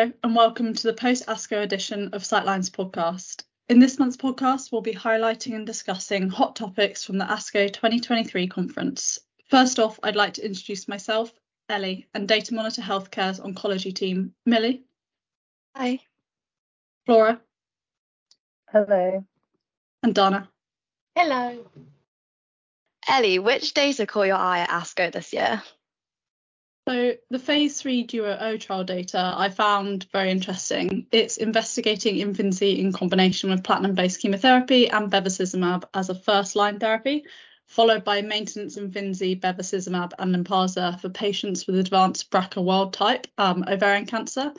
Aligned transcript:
Hello, 0.00 0.12
and 0.24 0.34
welcome 0.34 0.72
to 0.72 0.82
the 0.86 0.94
post 0.94 1.26
ASCO 1.26 1.62
edition 1.62 2.08
of 2.14 2.24
Citeline's 2.24 2.70
podcast. 2.70 3.42
In 3.68 3.80
this 3.80 3.98
month's 3.98 4.16
podcast, 4.16 4.72
we'll 4.72 4.80
be 4.80 4.94
highlighting 4.94 5.54
and 5.54 5.66
discussing 5.66 6.30
hot 6.30 6.56
topics 6.56 7.04
from 7.04 7.18
the 7.18 7.26
ASCO 7.26 7.70
2023 7.70 8.46
conference. 8.46 9.18
First 9.50 9.78
off, 9.78 10.00
I'd 10.02 10.16
like 10.16 10.32
to 10.34 10.46
introduce 10.46 10.88
myself, 10.88 11.30
Ellie, 11.68 12.08
and 12.14 12.26
Datamonitor 12.26 12.80
Healthcare's 12.80 13.40
oncology 13.40 13.94
team, 13.94 14.32
Millie. 14.46 14.84
Hi. 15.76 15.98
Flora. 17.04 17.38
Hello. 18.72 19.22
And 20.02 20.14
Donna. 20.14 20.48
Hello. 21.14 21.66
Ellie, 23.06 23.38
which 23.38 23.74
data 23.74 24.06
caught 24.06 24.28
your 24.28 24.36
eye 24.36 24.60
at 24.60 24.70
ASCO 24.70 25.12
this 25.12 25.34
year? 25.34 25.62
So 26.88 27.12
the 27.28 27.38
phase 27.38 27.80
three 27.80 28.04
Duo-O 28.04 28.56
trial 28.56 28.84
data 28.84 29.34
I 29.36 29.50
found 29.50 30.06
very 30.12 30.30
interesting. 30.30 31.06
It's 31.12 31.36
investigating 31.36 32.16
Imfinzi 32.16 32.78
in 32.78 32.92
combination 32.92 33.50
with 33.50 33.62
platinum-based 33.62 34.20
chemotherapy 34.20 34.88
and 34.88 35.10
bevacizumab 35.10 35.84
as 35.94 36.08
a 36.08 36.14
first-line 36.14 36.78
therapy, 36.78 37.24
followed 37.66 38.02
by 38.02 38.22
maintenance 38.22 38.76
Imfinzi, 38.76 39.38
bevacizumab, 39.38 40.12
and 40.18 40.34
Lynparza 40.34 40.98
for 41.00 41.10
patients 41.10 41.66
with 41.66 41.76
advanced 41.76 42.30
BRCA 42.30 42.62
wild 42.62 42.92
type 42.94 43.26
um, 43.38 43.64
ovarian 43.68 44.06
cancer. 44.06 44.52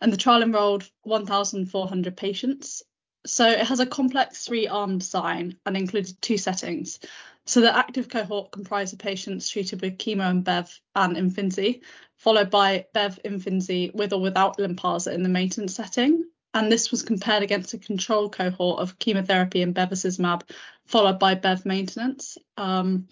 And 0.00 0.12
the 0.12 0.16
trial 0.16 0.42
enrolled 0.42 0.88
1,400 1.02 2.16
patients. 2.16 2.82
So 3.26 3.48
it 3.48 3.66
has 3.66 3.80
a 3.80 3.86
complex 3.86 4.44
three-arm 4.46 4.98
design 4.98 5.56
and 5.64 5.76
included 5.76 6.20
two 6.22 6.38
settings. 6.38 7.00
So 7.48 7.62
the 7.62 7.74
active 7.74 8.10
cohort 8.10 8.52
comprised 8.52 8.92
of 8.92 8.98
patients 8.98 9.48
treated 9.48 9.80
with 9.80 9.96
chemo 9.96 10.28
and 10.28 10.44
Bev 10.44 10.78
and 10.94 11.16
Imfinzi, 11.16 11.80
followed 12.18 12.50
by 12.50 12.84
Bev 12.92 13.18
Imfinzi 13.24 13.94
with 13.94 14.12
or 14.12 14.20
without 14.20 14.58
Lynparza 14.58 15.14
in 15.14 15.22
the 15.22 15.30
maintenance 15.30 15.74
setting. 15.74 16.24
And 16.52 16.70
this 16.70 16.90
was 16.90 17.02
compared 17.02 17.42
against 17.42 17.72
a 17.72 17.78
control 17.78 18.28
cohort 18.28 18.80
of 18.80 18.98
chemotherapy 18.98 19.62
and 19.62 19.74
bevacizumab, 19.74 20.42
followed 20.84 21.18
by 21.18 21.36
Bev 21.36 21.64
maintenance. 21.64 22.36
Um, 22.58 23.08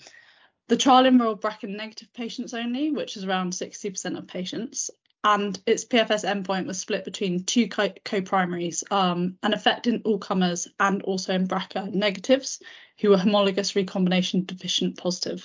the 0.68 0.76
trial 0.76 1.06
enrolled 1.06 1.40
BRCA 1.40 1.70
negative 1.70 2.12
patients 2.12 2.52
only, 2.52 2.90
which 2.90 3.16
is 3.16 3.24
around 3.24 3.54
60% 3.54 4.18
of 4.18 4.26
patients, 4.26 4.90
and 5.26 5.58
its 5.66 5.84
PFS 5.84 6.24
endpoint 6.24 6.68
was 6.68 6.78
split 6.78 7.04
between 7.04 7.42
two 7.42 7.68
co-primaries, 7.68 8.84
um, 8.92 9.36
an 9.42 9.54
effect 9.54 9.88
in 9.88 10.00
all 10.04 10.18
comers 10.18 10.68
and 10.78 11.02
also 11.02 11.34
in 11.34 11.48
BRCA 11.48 11.92
negatives 11.92 12.62
who 13.00 13.10
were 13.10 13.18
homologous 13.18 13.74
recombination 13.74 14.44
deficient 14.44 14.96
positive. 14.96 15.44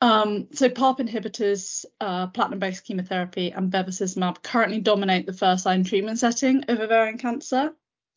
Um, 0.00 0.48
so 0.52 0.68
PARP 0.68 0.98
inhibitors, 0.98 1.84
uh, 2.00 2.26
platinum-based 2.26 2.84
chemotherapy, 2.84 3.52
and 3.52 3.70
bevacizumab 3.70 4.42
currently 4.42 4.80
dominate 4.80 5.26
the 5.26 5.32
first-line 5.32 5.84
treatment 5.84 6.18
setting 6.18 6.64
of 6.64 6.80
ovarian 6.80 7.18
cancer 7.18 7.72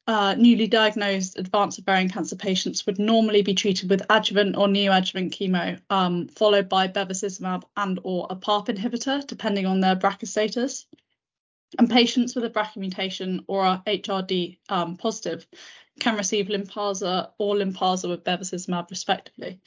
uh, 0.08 0.36
newly 0.36 0.68
diagnosed 0.68 1.38
advanced 1.38 1.80
ovarian 1.80 2.10
cancer 2.10 2.36
patients 2.36 2.86
would 2.86 3.00
normally 3.00 3.42
be 3.44 3.54
treated 3.54 3.90
with 3.90 4.06
adjuvant 4.10 4.56
or 4.56 4.68
neoadjuvant 4.68 5.32
chemo, 5.32 5.80
um, 5.90 6.28
followed 6.28 6.68
by 6.68 6.88
bevacizumab 6.88 7.64
and 7.78 8.00
or 8.04 8.28
a 8.30 8.36
PARP 8.36 8.68
inhibitor, 8.68 9.26
depending 9.28 9.66
on 9.66 9.80
their 9.80 9.96
BRCA 9.96 10.28
status. 10.28 10.86
And 11.78 11.90
patients 11.90 12.36
with 12.36 12.44
a 12.44 12.50
BRCA 12.50 12.78
mutation 12.78 13.46
or 13.48 13.64
are 13.64 13.84
HRD 13.86 14.58
um, 14.70 14.98
positive 14.98 15.48
can 16.00 16.18
receive 16.18 16.48
Lynparza 16.48 17.30
or 17.38 17.56
Lynparza 17.56 18.10
with 18.10 18.24
bevacizumab, 18.24 18.90
respectively. 18.90 19.62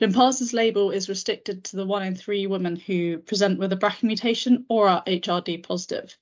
Lynparza's 0.00 0.52
label 0.52 0.90
is 0.90 1.08
restricted 1.08 1.64
to 1.64 1.76
the 1.76 1.86
one 1.86 2.02
in 2.02 2.14
three 2.14 2.46
women 2.46 2.76
who 2.76 3.18
present 3.18 3.58
with 3.58 3.72
a 3.72 3.76
BRCA 3.76 4.04
mutation 4.04 4.64
or 4.68 4.88
are 4.88 5.04
HRD 5.04 5.62
positive. 5.62 6.16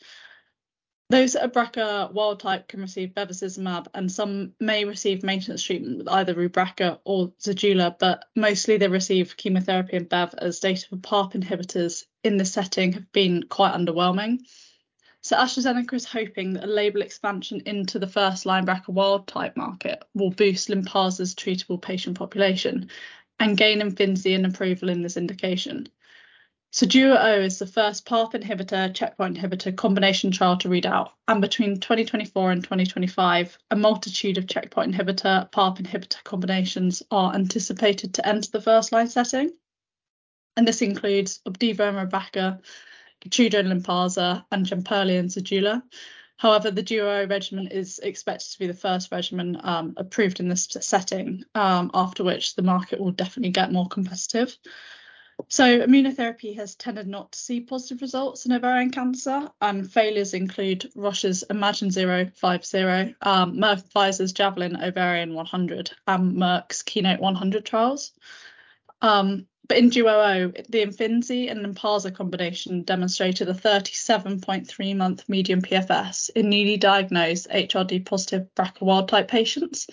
Those 1.14 1.34
that 1.34 1.44
are 1.44 1.48
BRCA 1.48 2.12
wild 2.12 2.40
type 2.40 2.66
can 2.66 2.80
receive 2.80 3.10
bevacizumab, 3.10 3.86
and 3.94 4.10
some 4.10 4.52
may 4.58 4.84
receive 4.84 5.22
maintenance 5.22 5.62
treatment 5.62 5.98
with 5.98 6.08
either 6.08 6.34
Rubraca 6.34 6.98
or 7.04 7.28
Zejula, 7.40 7.96
but 8.00 8.24
mostly 8.34 8.78
they 8.78 8.88
receive 8.88 9.36
chemotherapy 9.36 9.96
and 9.96 10.08
Bev 10.08 10.34
as 10.38 10.58
data 10.58 10.88
for 10.88 10.96
PARP 10.96 11.34
inhibitors 11.34 12.02
in 12.24 12.36
this 12.36 12.52
setting 12.52 12.94
have 12.94 13.12
been 13.12 13.44
quite 13.44 13.74
underwhelming. 13.74 14.40
So 15.20 15.36
AstraZeneca 15.36 15.92
is 15.92 16.04
hoping 16.04 16.54
that 16.54 16.64
a 16.64 16.66
label 16.66 17.00
expansion 17.00 17.62
into 17.64 18.00
the 18.00 18.08
first 18.08 18.44
line 18.44 18.66
BRCA 18.66 18.88
wild 18.88 19.28
type 19.28 19.56
market 19.56 20.02
will 20.14 20.30
boost 20.30 20.68
Lynparza's 20.68 21.36
treatable 21.36 21.80
patient 21.80 22.18
population 22.18 22.90
and 23.38 23.56
gain 23.56 23.82
Imfinzi 23.82 24.34
an 24.34 24.46
approval 24.46 24.88
in 24.88 25.02
this 25.02 25.16
indication. 25.16 25.88
So 26.74 26.86
Duo-O 26.86 27.40
is 27.40 27.60
the 27.60 27.68
first 27.68 28.04
PARP 28.04 28.32
inhibitor 28.32 28.92
checkpoint 28.92 29.38
inhibitor 29.38 29.76
combination 29.76 30.32
trial 30.32 30.56
to 30.56 30.68
read 30.68 30.86
out, 30.86 31.12
and 31.28 31.40
between 31.40 31.78
2024 31.78 32.50
and 32.50 32.64
2025, 32.64 33.56
a 33.70 33.76
multitude 33.76 34.38
of 34.38 34.48
checkpoint 34.48 34.92
inhibitor 34.92 35.48
PARP 35.52 35.78
inhibitor 35.78 36.24
combinations 36.24 37.00
are 37.12 37.32
anticipated 37.32 38.14
to 38.14 38.26
enter 38.26 38.50
the 38.50 38.60
first 38.60 38.90
line 38.90 39.06
setting. 39.06 39.52
And 40.56 40.66
this 40.66 40.82
includes 40.82 41.38
Opdivo 41.46 41.90
and 41.90 42.10
Rubraca, 42.10 42.60
Keytruda 43.20 43.60
and 43.60 43.68
Lynparza, 43.68 44.44
and 44.50 44.66
Jemperli 44.66 45.16
and 45.16 45.30
Zejula. 45.30 45.80
However, 46.38 46.72
the 46.72 46.82
Duo 46.82 47.24
regimen 47.28 47.68
is 47.68 48.00
expected 48.00 48.50
to 48.50 48.58
be 48.58 48.66
the 48.66 48.74
first 48.74 49.12
regimen 49.12 49.60
um, 49.62 49.94
approved 49.96 50.40
in 50.40 50.48
this 50.48 50.66
setting, 50.80 51.44
um, 51.54 51.92
after 51.94 52.24
which 52.24 52.56
the 52.56 52.62
market 52.62 52.98
will 52.98 53.12
definitely 53.12 53.52
get 53.52 53.70
more 53.70 53.86
competitive. 53.86 54.58
So 55.48 55.80
immunotherapy 55.80 56.56
has 56.56 56.74
tended 56.74 57.06
not 57.06 57.32
to 57.32 57.38
see 57.38 57.60
positive 57.60 58.02
results 58.02 58.46
in 58.46 58.52
ovarian 58.52 58.90
cancer, 58.90 59.50
and 59.60 59.90
failures 59.90 60.32
include 60.32 60.90
Roche's 60.94 61.44
IMagyn050, 61.50 63.14
um, 63.20 63.56
Merck 63.56 63.84
Pfizer's 63.92 64.32
Javelin 64.32 64.76
Ovarian 64.76 65.34
100, 65.34 65.92
and 66.06 66.36
Merck's 66.36 66.82
Keynote 66.82 67.20
100 67.20 67.64
trials. 67.64 68.12
Um, 69.02 69.46
but 69.66 69.78
in 69.78 69.88
Duo, 69.88 70.52
the 70.68 70.82
Imfinzi 70.82 71.50
and 71.50 71.64
Lynparza 71.64 72.14
combination 72.14 72.82
demonstrated 72.82 73.48
a 73.48 73.54
37.3 73.54 74.96
month 74.96 75.28
median 75.28 75.62
PFS 75.62 76.30
in 76.34 76.50
newly 76.50 76.76
diagnosed 76.76 77.48
HRD 77.48 78.04
positive 78.04 78.46
BRCA 78.54 78.82
wild 78.82 79.08
type 79.08 79.28
patients. 79.28 79.88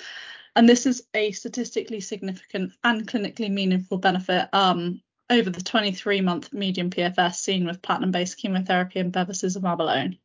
And 0.56 0.68
this 0.68 0.86
is 0.86 1.04
a 1.14 1.32
statistically 1.32 2.02
significant 2.02 2.74
and 2.84 3.08
clinically 3.08 3.50
meaningful 3.50 3.98
benefit 3.98 4.50
um, 4.54 5.02
over 5.32 5.50
the 5.50 5.64
23 5.64 6.22
month 6.22 6.52
median 6.52 6.90
PFS 6.90 7.36
seen 7.36 7.66
with 7.66 7.82
platinum 7.82 8.12
based 8.12 8.38
chemotherapy 8.38 9.00
and 9.00 9.14
bevacizumab 9.14 9.80
alone. 9.80 10.18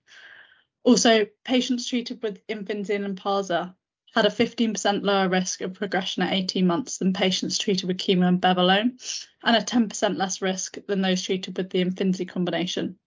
Also, 0.82 1.26
patients 1.44 1.88
treated 1.88 2.22
with 2.22 2.44
Imfinzi 2.48 2.96
and 2.96 3.16
Lynparza 3.16 3.74
had 4.14 4.26
a 4.26 4.30
15% 4.30 5.02
lower 5.02 5.28
risk 5.28 5.60
of 5.60 5.74
progression 5.74 6.22
at 6.22 6.32
18 6.32 6.66
months 6.66 6.98
than 6.98 7.12
patients 7.12 7.58
treated 7.58 7.86
with 7.86 7.98
chemo 7.98 8.26
and 8.26 8.40
bev 8.40 8.58
alone, 8.58 8.98
and 9.44 9.56
a 9.56 9.60
10% 9.60 10.16
less 10.16 10.42
risk 10.42 10.78
than 10.88 11.02
those 11.02 11.22
treated 11.22 11.56
with 11.56 11.70
the 11.70 11.84
Imfinzi 11.84 12.28
combination. 12.28 12.98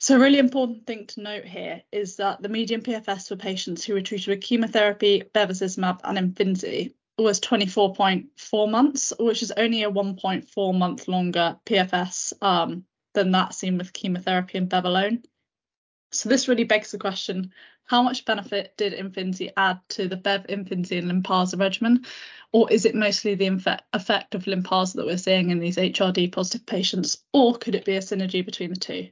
So, 0.00 0.16
a 0.16 0.18
really 0.18 0.38
important 0.38 0.86
thing 0.86 1.06
to 1.08 1.22
note 1.22 1.44
here 1.44 1.82
is 1.92 2.16
that 2.16 2.42
the 2.42 2.48
median 2.48 2.82
PFS 2.82 3.28
for 3.28 3.36
patients 3.36 3.84
who 3.84 3.94
were 3.94 4.02
treated 4.02 4.26
with 4.26 4.42
chemotherapy, 4.42 5.22
bevacizumab, 5.34 6.00
and 6.04 6.18
Imfinzi 6.18 6.92
was 7.18 7.40
24.4 7.40 8.70
months, 8.70 9.12
which 9.18 9.42
is 9.42 9.52
only 9.52 9.84
a 9.84 9.90
1.4 9.90 10.78
month 10.78 11.08
longer 11.08 11.56
PFS 11.64 12.32
um, 12.42 12.84
than 13.14 13.30
that 13.30 13.54
seen 13.54 13.78
with 13.78 13.92
chemotherapy 13.92 14.58
and 14.58 14.68
Bev 14.68 14.84
alone. 14.84 15.22
So 16.10 16.28
this 16.28 16.48
really 16.48 16.64
begs 16.64 16.90
the 16.90 16.98
question, 16.98 17.52
how 17.86 18.02
much 18.02 18.24
benefit 18.24 18.74
did 18.76 18.94
Imfinzi 18.94 19.52
add 19.56 19.80
to 19.90 20.08
the 20.08 20.16
Bev, 20.16 20.46
Imfinzi 20.48 20.98
and 20.98 21.10
Lynparza 21.10 21.58
regimen? 21.58 22.04
Or 22.52 22.70
is 22.70 22.84
it 22.84 22.94
mostly 22.94 23.34
the 23.34 23.46
effect 23.92 24.34
of 24.34 24.44
Lynparza 24.44 24.94
that 24.94 25.06
we're 25.06 25.18
seeing 25.18 25.50
in 25.50 25.58
these 25.58 25.76
HRD 25.76 26.32
positive 26.32 26.66
patients? 26.66 27.18
Or 27.32 27.56
could 27.56 27.74
it 27.74 27.84
be 27.84 27.96
a 27.96 28.00
synergy 28.00 28.44
between 28.44 28.70
the 28.70 28.76
two? 28.76 29.08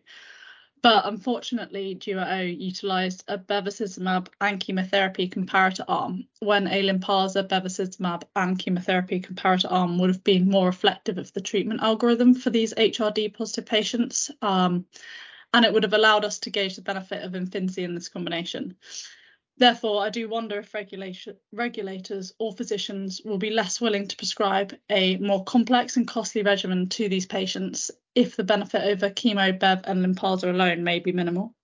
But 0.83 1.07
unfortunately, 1.07 1.95
Duo 1.95 2.41
utilised 2.41 3.23
a 3.29 3.39
bevacizumab 3.39 4.27
and 4.41 4.59
chemotherapy 4.59 5.29
comparator 5.29 5.85
arm 5.87 6.27
when 6.41 6.67
a 6.67 6.83
Lynparza, 6.83 7.47
bevacizumab 7.47 8.25
and 8.35 8.59
chemotherapy 8.59 9.21
comparator 9.21 9.71
arm 9.71 9.99
would 9.99 10.11
have 10.11 10.25
been 10.25 10.51
more 10.51 10.67
reflective 10.67 11.19
of 11.19 11.33
the 11.35 11.41
treatment 11.41 11.83
algorithm 11.83 12.35
for 12.35 12.51
these 12.51 12.75
HRD 12.75 13.33
positive 13.33 13.65
patients. 13.65 14.33
Um, 14.43 14.87
and 15.55 15.65
it 15.65 15.73
would 15.73 15.85
have 15.85 15.93
allowed 15.93 16.25
us 16.25 16.41
to 16.41 16.51
gauge 16.51 16.75
the 16.75 16.83
benefit 16.83 17.23
of 17.23 17.33
Imfinzi 17.33 17.85
in 17.85 17.95
this 17.95 18.09
combination. 18.09 18.77
Therefore, 19.59 20.03
I 20.03 20.11
do 20.11 20.29
wonder 20.29 20.59
if 20.59 20.75
regulators 21.53 22.33
or 22.39 22.53
physicians 22.55 23.21
will 23.25 23.39
be 23.39 23.51
less 23.51 23.81
willing 23.81 24.09
to 24.09 24.17
prescribe 24.17 24.75
a 24.91 25.17
more 25.19 25.45
complex 25.45 25.97
and 25.97 26.09
costly 26.09 26.43
regimen 26.43 26.89
to 26.89 27.09
these 27.09 27.27
patients 27.27 27.93
if 28.15 28.37
the 28.37 28.45
benefit 28.45 28.83
over 28.83 29.11
chemo, 29.11 29.59
Bev, 29.59 29.81
and 29.85 30.05
Lynparza 30.05 30.51
alone 30.51 30.85
may 30.85 30.99
be 30.99 31.13
minimal. 31.13 31.55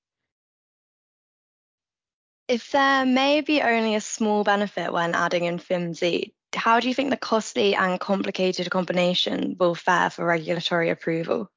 If 2.49 2.71
there 2.71 3.05
may 3.05 3.43
be 3.43 3.61
only 3.61 3.95
a 3.95 4.01
small 4.01 4.45
benefit 4.45 4.93
when 4.93 5.15
adding 5.15 5.45
in 5.45 5.59
Imfinzi, 5.59 6.33
how 6.55 6.81
do 6.81 6.89
you 6.89 6.95
think 6.95 7.11
the 7.11 7.17
costly 7.19 7.75
and 7.75 8.01
complicated 8.01 8.71
combination 8.71 9.57
will 9.61 9.75
fare 9.75 10.09
for 10.09 10.25
regulatory 10.25 10.89
approval? 10.89 11.51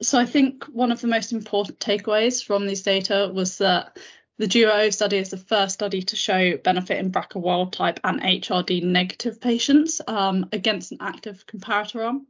so 0.00 0.18
I 0.18 0.26
think 0.26 0.64
one 0.66 0.92
of 0.92 1.00
the 1.00 1.08
most 1.08 1.32
important 1.32 1.80
takeaways 1.80 2.44
from 2.44 2.66
these 2.66 2.82
data 2.82 3.30
was 3.32 3.58
that 3.58 3.98
the 4.38 4.46
DUO 4.46 4.92
study 4.92 5.16
is 5.16 5.30
the 5.30 5.36
first 5.36 5.74
study 5.74 6.02
to 6.02 6.14
show 6.14 6.56
benefit 6.58 6.98
in 6.98 7.10
BRCA 7.10 7.40
wild 7.40 7.72
type 7.72 7.98
and 8.04 8.20
HRD 8.20 8.84
negative 8.84 9.40
patients 9.40 10.00
um, 10.06 10.48
against 10.52 10.92
an 10.92 10.98
active 11.00 11.44
comparator 11.46 12.06
arm. 12.06 12.26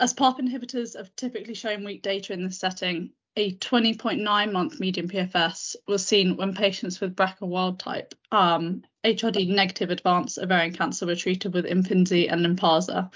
As 0.00 0.12
PARP 0.12 0.40
inhibitors 0.40 0.96
have 0.96 1.14
typically 1.14 1.54
shown 1.54 1.84
weak 1.84 2.02
data 2.02 2.32
in 2.32 2.42
this 2.42 2.58
setting, 2.58 3.12
a 3.36 3.54
20.9 3.54 4.52
month 4.52 4.80
median 4.80 5.08
PFS 5.08 5.76
was 5.86 6.04
seen 6.04 6.36
when 6.36 6.52
patients 6.52 7.00
with 7.00 7.14
BRCA 7.14 7.46
wild 7.46 7.78
type 7.78 8.12
um, 8.32 8.82
HRD 9.04 9.48
negative 9.48 9.90
advanced 9.90 10.38
ovarian 10.38 10.72
cancer 10.72 11.06
were 11.06 11.14
treated 11.14 11.54
with 11.54 11.64
Imfinzi 11.64 12.30
and 12.30 12.44
Lynparza, 12.44 13.12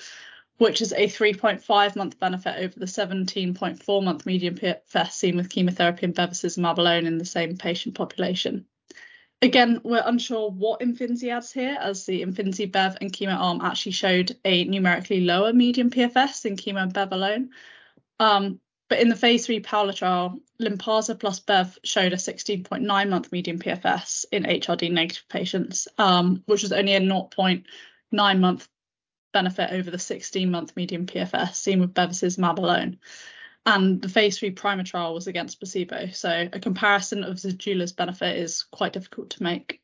which 0.59 0.81
is 0.81 0.93
a 0.93 1.09
3.5 1.09 1.97
month 1.97 2.19
benefit 2.21 2.57
over 2.59 2.79
the 2.79 2.87
17.4 2.87 4.05
month 4.05 4.25
median 4.25 4.55
PFS 4.55 5.13
seen 5.13 5.37
with 5.37 5.51
chemotherapy 5.51 6.07
and 6.07 6.15
bevacizumab 6.15 6.79
alone 6.79 7.07
in 7.07 7.19
the 7.19 7.25
same 7.25 7.57
patient 7.57 7.97
population. 7.97 8.67
Again, 9.41 9.81
we're 9.85 10.03
unsure 10.05 10.51
what 10.51 10.81
Imfinzi 10.81 11.31
adds 11.31 11.53
here, 11.53 11.77
as 11.81 12.05
the 12.07 12.23
Imfinzi 12.23 12.71
Bev 12.71 12.97
and 13.01 13.13
chemo 13.13 13.39
arm 13.39 13.61
actually 13.61 13.93
showed 13.93 14.37
a 14.45 14.65
numerically 14.65 15.21
lower 15.21 15.53
median 15.53 15.91
PFS 15.91 16.43
than 16.43 16.57
chemo 16.57 16.83
and 16.83 16.93
Bev 16.93 17.13
alone. 17.13 17.51
Um, 18.19 18.61
but 18.89 18.99
in 18.99 19.09
the 19.09 19.15
phase 19.15 19.47
three 19.47 19.61
Paola 19.61 19.93
trial, 19.93 20.41
Lynparza 20.61 21.19
plus 21.19 21.39
Bev 21.39 21.79
showed 21.85 22.13
a 22.13 22.17
16.9 22.17 23.09
month 23.09 23.31
median 23.31 23.61
PFS 23.61 24.25
in 24.33 24.43
HRD 24.43 24.91
negative 24.91 25.29
patients, 25.29 25.87
um, 25.99 26.43
which 26.47 26.63
was 26.63 26.73
only 26.73 26.95
a 26.95 27.01
0.9 27.01 28.41
month 28.41 28.69
benefit 29.33 29.71
over 29.73 29.91
the 29.91 29.99
16 29.99 30.51
month 30.51 30.75
median 30.75 31.07
PFS 31.07 31.55
seen 31.55 31.81
with 31.81 31.95
bevacizumab 31.95 32.59
alone. 32.59 32.99
And 33.69 34.01
the 34.01 34.09
phase 34.09 34.39
three 34.39 34.51
PRIMA 34.51 34.83
trial 34.85 35.13
was 35.13 35.27
against 35.27 35.61
placebo. 35.61 36.07
So 36.13 36.49
a 36.51 36.59
comparison 36.59 37.23
of 37.23 37.37
Zejula's 37.37 37.93
benefit 37.93 38.39
is 38.39 38.63
quite 38.63 38.95
difficult 38.95 39.29
to 39.31 39.43
make. 39.43 39.83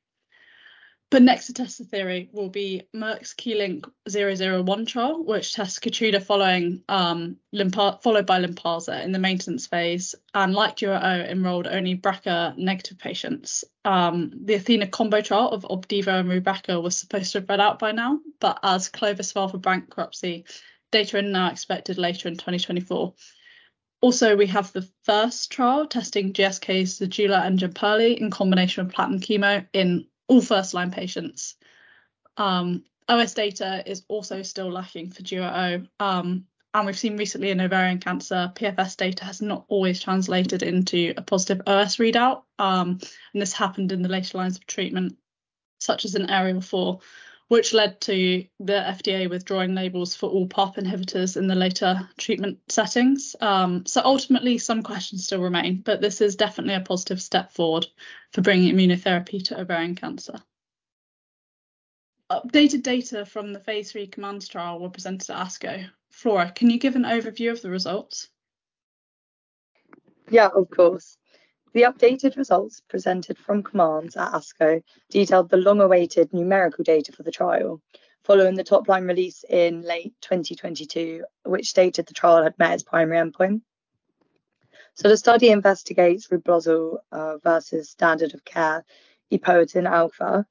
But 1.11 1.21
next 1.21 1.47
to 1.47 1.53
test 1.53 1.77
the 1.77 1.85
theory 1.85 2.31
will 2.33 2.49
be 2.49 2.85
Merck's 2.97 3.35
KEYLYNK 3.35 3.85
001 4.09 4.87
trial, 4.87 5.23
which 5.23 5.53
tests 5.53 5.79
Keytruda 5.79 6.23
following 6.23 6.83
um, 6.89 7.37
followed 7.53 8.25
by 8.25 8.43
Lynparza 8.43 9.05
in 9.05 9.13
the 9.13 9.19
maintenance 9.19 9.67
phase, 9.67 10.15
and 10.33 10.55
like 10.55 10.77
DUO, 10.77 11.31
enrolled 11.31 11.67
only 11.67 11.95
BRCA 11.95 12.57
negative 12.57 12.99
patients. 12.99 13.65
Um, 13.85 14.33
the 14.47 14.55
Athena 14.55 14.87
combo 14.87 15.21
trial 15.21 15.51
of 15.51 15.65
Opdivo 15.65 16.21
and 16.21 16.31
Rubraca 16.31 16.83
was 16.83 16.97
supposed 16.97 17.33
to 17.33 17.41
have 17.41 17.51
read 17.51 17.61
out 17.61 17.79
by 17.79 17.93
now, 17.93 18.19
but 18.41 18.61
as 18.63 18.89
Clovis 18.89 19.33
filed 19.33 19.51
for 19.51 19.59
bankruptcy, 19.59 20.47
data 20.91 21.19
are 21.19 21.23
now 21.23 21.51
expected 21.51 21.99
later 21.99 22.29
in 22.29 22.35
2024. 22.35 23.13
Also, 24.05 24.37
we 24.37 24.47
have 24.47 24.71
the 24.75 24.87
first 25.05 25.51
trial 25.51 25.87
testing 25.87 26.35
GSK's 26.35 26.99
Zejula 26.99 27.43
and 27.47 27.59
Jemperli 27.59 28.19
in 28.19 28.31
combination 28.31 28.85
with 28.85 28.95
platinum 28.95 29.19
chemo 29.19 29.67
in 29.73 30.07
all 30.29 30.43
first 30.43 30.75
line 30.75 30.91
patients. 30.91 31.55
Um, 32.37 32.85
OS 33.09 33.33
data 33.33 33.83
is 33.87 34.05
also 34.09 34.43
still 34.43 34.71
lacking 34.71 35.11
for 35.11 35.23
DUO. 35.23 35.89
Um, 36.01 36.45
and 36.75 36.87
we've 36.87 36.99
seen 36.99 37.17
recently 37.17 37.49
in 37.49 37.63
ovarian 37.63 37.99
cancer, 37.99 38.53
PFS 38.55 38.99
data 38.99 39.25
has 39.25 39.41
not 39.41 39.65
always 39.69 40.03
translated 40.03 40.63
into 40.63 41.15
a 41.17 41.23
positive 41.23 41.63
OS 41.67 41.97
readout. 41.97 42.43
Um, 42.59 42.99
and 43.33 43.41
this 43.41 43.55
happened 43.55 43.91
in 43.91 44.03
the 44.03 44.11
later 44.11 44.37
lines 44.37 44.59
of 44.59 44.67
treatment, 44.67 45.17
such 45.81 46.05
as 46.05 46.15
in 46.15 46.29
Ariel 46.29 46.61
4, 46.61 47.01
which 47.55 47.73
led 47.73 48.01
to 48.01 48.45
the 48.59 48.73
FDA 48.73 49.31
withdrawing 49.31 49.77
labels 49.77 50.17
for 50.17 50.29
all 50.29 50.49
PARP 50.49 50.75
inhibitors 50.75 51.37
in 51.37 51.47
the 51.47 51.55
later 51.55 52.01
treatment 52.19 52.59
settings. 52.69 53.37
Um, 53.41 53.87
so 53.87 54.03
ultimately, 54.05 54.59
some 54.59 54.83
questions 54.83 55.25
still 55.25 55.41
remain, 55.41 55.81
but 55.83 56.01
this 56.01 56.21
is 56.21 56.35
definitely 56.35 56.75
a 56.75 56.81
positive 56.81 57.23
step 57.23 57.53
forward 57.53 57.87
for 58.33 58.41
bringing 58.41 58.75
immunotherapy 58.75 59.45
to 59.45 59.61
ovarian 59.61 59.95
cancer. 59.95 60.35
Updated 62.29 62.83
data 62.83 63.25
from 63.25 63.53
the 63.53 63.61
phase 63.61 63.93
three 63.93 64.09
COMMANDS 64.09 64.49
trial 64.49 64.81
were 64.81 64.91
presented 64.91 65.31
at 65.31 65.47
ASCO. 65.47 65.89
Flora, 66.11 66.51
can 66.51 66.71
you 66.71 66.81
give 66.81 66.97
an 66.97 67.05
overview 67.05 67.53
of 67.53 67.63
the 67.63 67.71
results? 67.71 68.31
Yeah, 70.29 70.49
of 70.49 70.69
course. 70.71 71.19
The 71.75 71.83
updated 71.83 72.37
results 72.37 72.81
presented 72.89 73.37
from 73.37 73.65
COMMANDS 73.65 74.17
at 74.17 74.31
ASCO 74.31 74.81
detailed 75.11 75.51
the 75.51 75.57
long-awaited 75.57 76.33
numerical 76.33 76.85
data 76.85 77.11
for 77.11 77.25
the 77.25 77.33
trial, 77.33 77.83
following 78.23 78.55
the 78.55 78.63
top-line 78.63 79.09
release 79.09 79.45
in 79.51 79.83
late 79.83 80.15
2022, 80.21 81.25
which 81.43 81.69
stated 81.69 82.07
the 82.07 82.15
trial 82.15 82.45
had 82.45 82.57
met 82.61 82.75
its 82.75 82.85
primary 82.85 83.19
endpoint. 83.19 83.63
So 84.95 85.09
the 85.09 85.17
study 85.17 85.49
investigates 85.49 86.29
Reblozyl 86.29 86.99
uh, 87.11 87.39
versus 87.39 87.91
standard 87.91 88.35
of 88.35 88.45
care 88.45 88.85
epoetin 89.33 89.91
alpha 89.91 90.47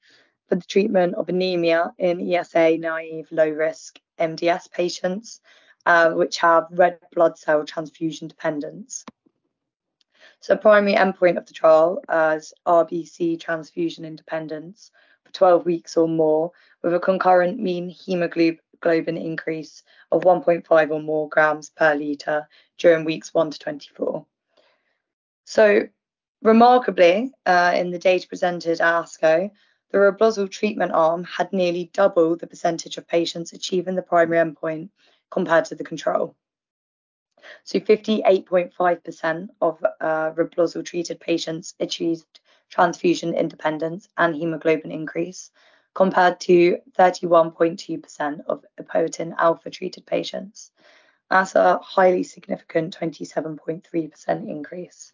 for 0.49 0.55
the 0.55 0.65
treatment 0.65 1.15
of 1.15 1.29
anemia 1.29 1.93
in 1.97 2.19
ESA 2.19 2.77
naive 2.79 3.29
low 3.31 3.49
risk 3.49 3.97
MDS 4.19 4.69
patients, 4.69 5.39
uh, 5.85 6.11
which 6.11 6.39
have 6.39 6.67
red 6.71 6.99
blood 7.13 7.37
cell 7.37 7.63
transfusion 7.63 8.27
dependence. 8.27 9.05
So 10.43 10.57
primary 10.57 10.95
endpoint 10.95 11.37
of 11.37 11.45
the 11.45 11.53
trial 11.53 12.03
as 12.09 12.53
RBC 12.67 13.39
transfusion 13.39 14.03
independence 14.03 14.91
for 15.23 15.31
12 15.31 15.65
weeks 15.65 15.95
or 15.95 16.05
more 16.05 16.51
with 16.81 16.93
a 16.93 16.99
concurrent 16.99 17.61
mean 17.61 17.87
hemoglobin 17.87 19.15
increase 19.15 19.83
of 20.11 20.23
1.5 20.23 20.91
or 20.91 21.01
more 21.01 21.29
grams 21.29 21.69
per 21.69 21.95
litre 21.95 22.49
during 22.77 23.05
weeks 23.05 23.33
1 23.33 23.51
to 23.51 23.59
24. 23.59 24.25
So 25.45 25.87
remarkably, 26.41 27.31
uh, 27.45 27.71
in 27.73 27.91
the 27.91 27.99
data 27.99 28.27
presented 28.27 28.81
at 28.81 29.05
ASCO, 29.05 29.49
the 29.91 29.97
Reblozyl 29.97 30.51
treatment 30.51 30.91
arm 30.91 31.23
had 31.23 31.53
nearly 31.53 31.89
double 31.93 32.35
the 32.35 32.47
percentage 32.47 32.97
of 32.97 33.07
patients 33.07 33.53
achieving 33.53 33.95
the 33.95 34.01
primary 34.01 34.43
endpoint 34.43 34.89
compared 35.31 35.63
to 35.65 35.75
the 35.75 35.85
control. 35.85 36.35
So 37.63 37.79
58.5% 37.79 39.49
of 39.61 39.83
uh, 40.01 40.31
Reblozyl 40.31 40.85
treated 40.85 41.19
patients 41.19 41.75
achieved 41.79 42.39
transfusion 42.69 43.33
independence 43.33 44.09
and 44.17 44.35
hemoglobin 44.35 44.91
increase, 44.91 45.51
compared 45.93 46.39
to 46.41 46.79
31.2% 46.97 48.45
of 48.47 48.65
epoetin 48.79 49.35
alpha 49.37 49.69
treated 49.69 50.05
patients. 50.05 50.71
That's 51.29 51.55
a 51.55 51.77
highly 51.79 52.23
significant 52.23 52.97
27.3% 52.97 54.49
increase. 54.49 55.13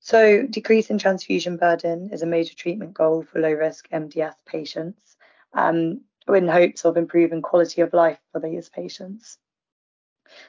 So, 0.00 0.46
decrease 0.46 0.90
in 0.90 0.98
transfusion 0.98 1.56
burden 1.56 2.10
is 2.12 2.22
a 2.22 2.26
major 2.26 2.54
treatment 2.54 2.94
goal 2.94 3.22
for 3.22 3.40
low 3.40 3.52
risk 3.52 3.88
MDS 3.90 4.34
patients 4.46 5.16
um, 5.52 6.02
in 6.28 6.46
hopes 6.46 6.84
of 6.84 6.96
improving 6.96 7.42
quality 7.42 7.80
of 7.80 7.92
life 7.92 8.20
for 8.30 8.40
these 8.40 8.68
patients. 8.68 9.38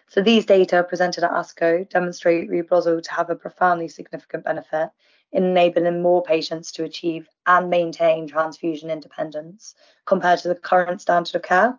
So 0.08 0.22
these 0.22 0.46
data 0.46 0.84
presented 0.84 1.24
at 1.24 1.32
ASCO 1.32 1.90
demonstrate 1.90 2.50
Reblozyl 2.50 3.04
to 3.04 3.12
have 3.12 3.30
a 3.30 3.36
profoundly 3.36 3.88
significant 3.88 4.44
benefit 4.44 4.90
in 5.32 5.44
enabling 5.44 6.02
more 6.02 6.24
patients 6.24 6.72
to 6.74 6.84
achieve 6.84 7.28
and 7.46 7.70
maintain 7.70 8.28
transfusion 8.28 8.90
independence 8.90 9.76
compared 10.06 10.40
to 10.40 10.48
the 10.48 10.56
current 10.56 11.02
standard 11.02 11.36
of 11.36 11.42
care. 11.42 11.78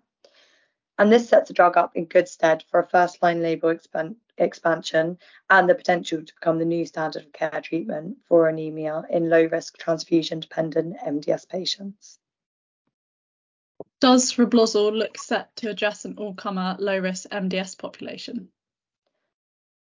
And 0.99 1.13
this 1.13 1.29
sets 1.29 1.49
the 1.49 1.55
drug 1.55 1.77
up 1.77 1.95
in 1.95 2.07
good 2.07 2.29
stead 2.29 2.65
for 2.71 2.81
a 2.81 2.87
first 2.87 3.23
line 3.23 3.41
label 3.41 3.71
expand 3.71 4.17
expansion 4.37 5.19
and 5.51 5.69
the 5.69 5.75
potential 5.75 6.25
to 6.25 6.35
become 6.35 6.59
the 6.59 6.65
new 6.65 6.85
standard 6.87 7.25
of 7.25 7.33
care 7.33 7.61
treatment 7.61 8.19
for 8.29 8.49
anemia 8.49 9.03
in 9.11 9.29
low 9.29 9.45
risk 9.45 9.79
transfusion 9.79 10.41
dependent 10.41 10.97
MDS 10.99 11.49
patients. 11.49 12.19
Does 14.01 14.35
Reblozyl 14.35 14.97
look 14.97 15.19
set 15.19 15.55
to 15.57 15.71
address 15.71 16.05
an 16.05 16.15
all-comer 16.19 16.77
low-risk 16.79 17.29
MDS 17.31 17.77
population? 17.79 18.49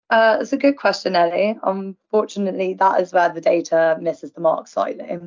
Uh, 0.09 0.39
it's 0.41 0.53
a 0.53 0.57
good 0.57 0.77
question, 0.77 1.17
Ellie. 1.17 1.59
Unfortunately, 1.63 2.75
that 2.75 3.01
is 3.01 3.13
where 3.13 3.31
the 3.31 3.41
data 3.41 3.99
misses 4.01 4.33
the 4.33 4.41
mark 4.41 4.69
slightly. 4.69 5.19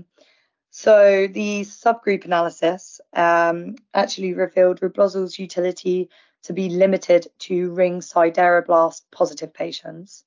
So 0.69 1.27
the 1.27 1.61
subgroup 1.61 2.25
analysis 2.25 3.01
um, 3.13 3.75
actually 3.93 4.33
revealed 4.33 4.79
Reblozyl's 4.79 5.37
utility 5.37 6.09
to 6.43 6.53
be 6.53 6.69
limited 6.69 7.27
to 7.39 7.73
ring 7.73 7.99
sideroblast 7.99 9.01
positive 9.11 9.53
patients. 9.53 10.23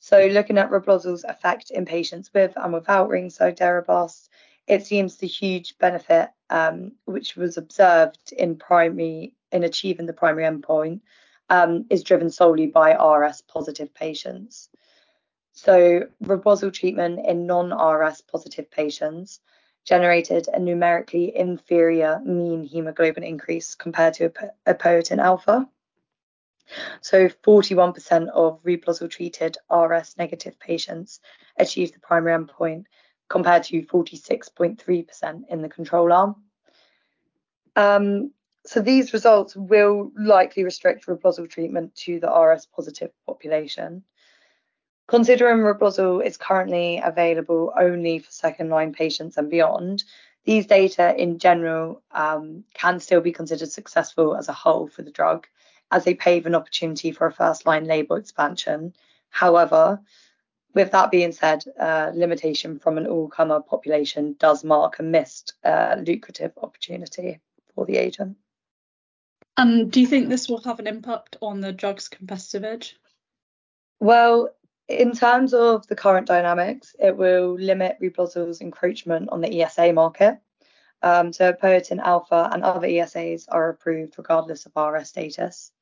So 0.00 0.26
looking 0.26 0.58
at 0.58 0.70
Reblozyl's 0.70 1.24
effect 1.24 1.70
in 1.70 1.86
patients 1.86 2.30
with 2.34 2.52
and 2.56 2.72
without 2.74 3.08
ring 3.08 3.28
sideroblasts, 3.28 4.28
it 4.66 4.84
seems 4.84 5.16
the 5.16 5.26
huge 5.26 5.78
benefit 5.78 6.30
um, 6.50 6.92
which 7.04 7.36
was 7.36 7.56
observed 7.56 8.32
in 8.36 8.56
primary 8.56 9.34
in 9.52 9.62
achieving 9.62 10.06
the 10.06 10.12
primary 10.12 10.44
endpoint 10.44 11.00
um, 11.50 11.86
is 11.90 12.02
driven 12.02 12.30
solely 12.30 12.66
by 12.66 12.92
RS 12.94 13.42
positive 13.42 13.94
patients. 13.94 14.68
So 15.52 16.02
Reblozyl 16.22 16.72
treatment 16.72 17.24
in 17.24 17.46
non-RS 17.46 18.22
positive 18.22 18.70
patients 18.70 19.40
generated 19.84 20.48
a 20.52 20.58
numerically 20.58 21.34
inferior 21.34 22.20
mean 22.24 22.64
hemoglobin 22.64 23.22
increase 23.22 23.74
compared 23.74 24.14
to 24.14 24.32
a 24.66 24.74
epoetin 24.74 25.18
alpha. 25.18 25.68
So 27.00 27.28
41% 27.28 28.28
of 28.30 28.60
Reblozyl 28.64 29.08
treated 29.08 29.56
RS 29.70 30.18
negative 30.18 30.58
patients 30.58 31.20
achieved 31.56 31.94
the 31.94 32.00
primary 32.00 32.36
endpoint 32.36 32.86
compared 33.28 33.64
to 33.64 33.82
46.3% 33.82 35.42
in 35.48 35.62
the 35.62 35.68
control 35.68 36.12
arm. 36.12 36.36
Um, 37.74 38.32
so 38.64 38.80
these 38.80 39.12
results 39.12 39.54
will 39.54 40.10
likely 40.18 40.64
restrict 40.64 41.06
Reblozyl 41.06 41.48
treatment 41.48 41.94
to 41.96 42.18
the 42.18 42.28
RS 42.28 42.66
positive 42.66 43.10
population. 43.24 44.02
Considering 45.06 45.58
Reblozyl 45.58 46.24
is 46.24 46.36
currently 46.36 47.00
available 47.02 47.72
only 47.78 48.18
for 48.18 48.30
second 48.32 48.70
line 48.70 48.92
patients 48.92 49.36
and 49.36 49.48
beyond, 49.48 50.02
these 50.44 50.66
data 50.66 51.14
in 51.16 51.38
general 51.38 52.02
um, 52.10 52.64
can 52.74 52.98
still 52.98 53.20
be 53.20 53.32
considered 53.32 53.70
successful 53.70 54.36
as 54.36 54.48
a 54.48 54.52
whole 54.52 54.88
for 54.88 55.02
the 55.02 55.12
drug, 55.12 55.46
as 55.92 56.04
they 56.04 56.14
pave 56.14 56.46
an 56.46 56.56
opportunity 56.56 57.12
for 57.12 57.26
a 57.28 57.32
first 57.32 57.66
line 57.66 57.84
label 57.84 58.16
expansion. 58.16 58.94
However, 59.30 60.00
with 60.76 60.90
that 60.90 61.10
being 61.10 61.32
said, 61.32 61.64
uh, 61.80 62.12
limitation 62.14 62.78
from 62.78 62.98
an 62.98 63.06
all 63.06 63.28
comer 63.28 63.60
population 63.60 64.36
does 64.38 64.62
mark 64.62 64.98
a 64.98 65.02
missed 65.02 65.54
uh, 65.64 65.96
lucrative 66.06 66.52
opportunity 66.62 67.40
for 67.74 67.86
the 67.86 67.96
agent. 67.96 68.36
And 69.56 69.90
do 69.90 70.02
you 70.02 70.06
think 70.06 70.28
this 70.28 70.50
will 70.50 70.60
have 70.64 70.78
an 70.78 70.86
impact 70.86 71.38
on 71.40 71.62
the 71.62 71.72
drug's 71.72 72.08
competitive 72.08 72.62
edge? 72.62 72.96
Well, 74.00 74.50
in 74.86 75.12
terms 75.12 75.54
of 75.54 75.86
the 75.86 75.96
current 75.96 76.26
dynamics, 76.26 76.94
it 76.98 77.16
will 77.16 77.54
limit 77.54 77.96
Reblozyl's 78.02 78.60
encroachment 78.60 79.30
on 79.30 79.40
the 79.40 79.62
ESA 79.62 79.94
market. 79.94 80.38
Um, 81.00 81.32
so 81.32 81.54
Poetin 81.54 82.00
Alpha 82.00 82.50
and 82.52 82.62
other 82.62 82.86
ESAs 82.86 83.46
are 83.48 83.70
approved 83.70 84.16
regardless 84.18 84.66
of 84.66 84.72
RS 84.76 85.08
status. 85.08 85.72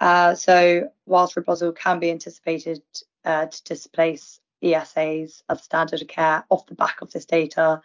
Uh, 0.00 0.34
so 0.34 0.90
whilst 1.06 1.36
Reblozyl 1.36 1.76
can 1.76 2.00
be 2.00 2.10
anticipated 2.10 2.82
uh, 3.26 3.46
to 3.46 3.64
displace 3.64 4.40
ESAs 4.62 5.42
as 5.50 5.62
standard 5.62 6.00
of 6.00 6.08
care 6.08 6.44
off 6.48 6.66
the 6.66 6.74
back 6.74 7.02
of 7.02 7.12
this 7.12 7.26
data 7.26 7.82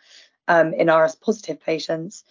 um, 0.48 0.74
in 0.74 0.90
RS 0.90 1.16
positive 1.16 1.60
patients, 1.60 2.24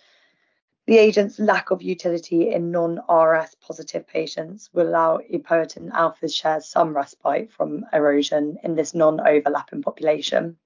the 0.86 0.98
agent's 0.98 1.38
lack 1.38 1.70
of 1.70 1.82
utility 1.82 2.52
in 2.52 2.70
non-RS 2.70 3.54
positive 3.60 4.06
patients 4.06 4.70
will 4.72 4.88
allow 4.88 5.18
epoetin 5.32 5.90
alpha 5.92 6.28
share 6.28 6.60
some 6.60 6.96
respite 6.96 7.52
from 7.52 7.84
erosion 7.92 8.58
in 8.64 8.74
this 8.74 8.94
non-overlapping 8.94 9.82
population. 9.82 10.56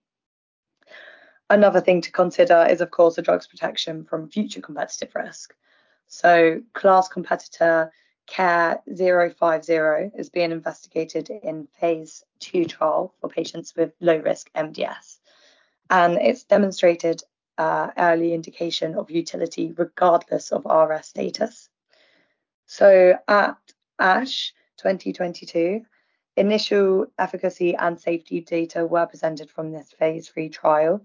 Another 1.51 1.81
thing 1.81 2.01
to 2.01 2.13
consider 2.13 2.67
is, 2.71 2.81
of 2.81 2.91
course, 2.91 3.17
the 3.17 3.23
drug's 3.23 3.47
protection 3.47 4.05
from 4.05 4.31
future 4.31 4.63
competitive 4.63 5.15
risk. 5.15 5.55
So, 6.07 6.63
class 6.73 7.09
competitor 7.09 7.93
KER-050 8.27 10.19
is 10.19 10.31
being 10.31 10.51
investigated 10.51 11.31
in 11.31 11.69
phase 11.79 12.25
two 12.41 12.65
trial 12.65 13.15
for 13.21 13.29
patients 13.29 13.75
with 13.77 13.93
low 14.01 14.17
risk 14.17 14.51
MDS. 14.55 15.19
And 15.91 16.15
it's 16.15 16.45
demonstrated 16.45 17.23
uh, 17.59 17.91
early 17.97 18.35
indication 18.35 18.95
of 18.97 19.11
utility 19.11 19.73
regardless 19.77 20.53
of 20.53 20.65
RS 20.65 21.07
status. 21.07 21.69
So 22.67 23.19
at 23.29 23.57
ASH 23.99 24.55
2022, 24.79 25.83
initial 26.37 27.07
efficacy 27.19 27.77
and 27.77 28.01
safety 28.01 28.41
data 28.41 28.87
were 28.87 29.07
presented 29.07 29.51
from 29.51 29.71
this 29.71 29.93
phase 29.93 30.29
three 30.29 30.49
trial. 30.49 31.03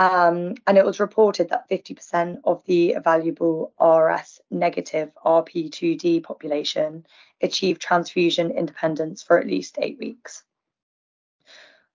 Um, 0.00 0.54
and 0.66 0.78
it 0.78 0.86
was 0.86 0.98
reported 0.98 1.50
that 1.50 1.68
50% 1.68 2.38
of 2.44 2.64
the 2.64 2.96
evaluable 2.98 3.72
RS 3.78 4.40
negative 4.50 5.10
RP2D 5.22 6.22
population 6.22 7.04
achieved 7.42 7.82
transfusion 7.82 8.50
independence 8.50 9.22
for 9.22 9.38
at 9.38 9.46
least 9.46 9.76
eight 9.78 9.98
weeks. 9.98 10.42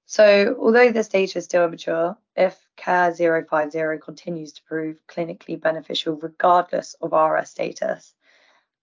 So, 0.06 0.56
although 0.62 0.92
this 0.92 1.08
data 1.08 1.40
is 1.40 1.46
still 1.46 1.66
immature, 1.66 2.16
if 2.36 2.56
KER-050 2.78 4.00
continues 4.00 4.54
to 4.54 4.64
prove 4.66 5.02
clinically 5.08 5.60
beneficial 5.60 6.14
regardless 6.14 6.96
of 7.02 7.12
RS 7.12 7.50
status, 7.50 8.14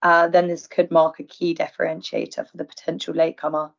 uh, 0.01 0.27
then 0.27 0.49
this 0.49 0.67
could 0.67 0.91
mark 0.91 1.21
a 1.21 1.23
key 1.23 1.55
differentiator 1.55 2.45
for 2.45 2.57
the 2.57 2.65
potential 2.65 3.13
latecomer, 3.13 3.71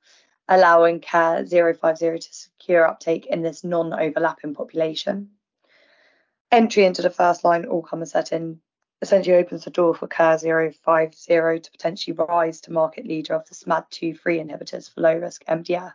allowing 0.49 1.01
KER-050 1.01 2.21
to 2.21 2.35
secure 2.35 2.87
uptake 2.87 3.27
in 3.27 3.43
this 3.43 3.65
non 3.65 3.93
overlapping 3.93 4.55
population. 4.55 5.31
Entry 6.51 6.85
into 6.85 7.03
the 7.03 7.11
first 7.11 7.45
line 7.45 7.65
all 7.65 7.83
comer 7.83 8.07
setting 8.07 8.61
essentially 9.03 9.37
opens 9.37 9.65
the 9.65 9.71
door 9.71 9.95
for 9.95 10.07
KER-050 10.07 11.63
to 11.63 11.71
potentially 11.71 12.17
rise 12.17 12.61
to 12.63 12.73
market 12.73 13.07
leader 13.07 13.35
of 13.35 13.47
the 13.49 13.55
SMAD2/3 13.55 14.19
inhibitors 14.41 14.93
for 14.93 15.01
low 15.01 15.17
risk 15.17 15.45
MDS. 15.47 15.93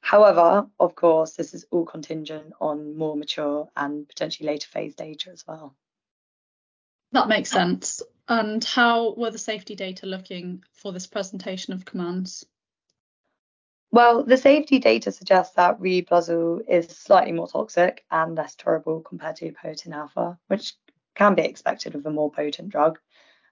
However, 0.00 0.66
of 0.78 0.94
course, 0.94 1.32
this 1.34 1.52
is 1.52 1.66
all 1.70 1.84
contingent 1.84 2.54
on 2.60 2.96
more 2.96 3.16
mature 3.16 3.68
and 3.76 4.08
potentially 4.08 4.48
later 4.48 4.68
phase 4.68 4.94
data 4.94 5.30
as 5.30 5.46
well. 5.46 5.76
That 7.12 7.28
makes 7.28 7.50
sense. 7.50 8.02
And 8.28 8.64
how 8.64 9.14
were 9.14 9.30
the 9.30 9.38
safety 9.38 9.74
data 9.74 10.06
looking 10.06 10.64
for 10.72 10.92
this 10.92 11.06
presentation 11.06 11.74
of 11.74 11.84
COMMANDS? 11.84 12.44
Well, 13.92 14.22
the 14.22 14.36
safety 14.36 14.78
data 14.78 15.10
suggests 15.10 15.56
that 15.56 15.80
Reblozyl 15.80 16.60
is 16.68 16.86
slightly 16.86 17.32
more 17.32 17.48
toxic 17.48 18.04
and 18.10 18.36
less 18.36 18.54
tolerable 18.54 19.00
compared 19.00 19.36
to 19.36 19.50
Potin 19.50 19.92
alpha, 19.92 20.38
which 20.46 20.74
can 21.16 21.34
be 21.34 21.42
expected 21.42 21.94
with 21.94 22.06
a 22.06 22.10
more 22.10 22.30
potent 22.30 22.68
drug. 22.68 23.00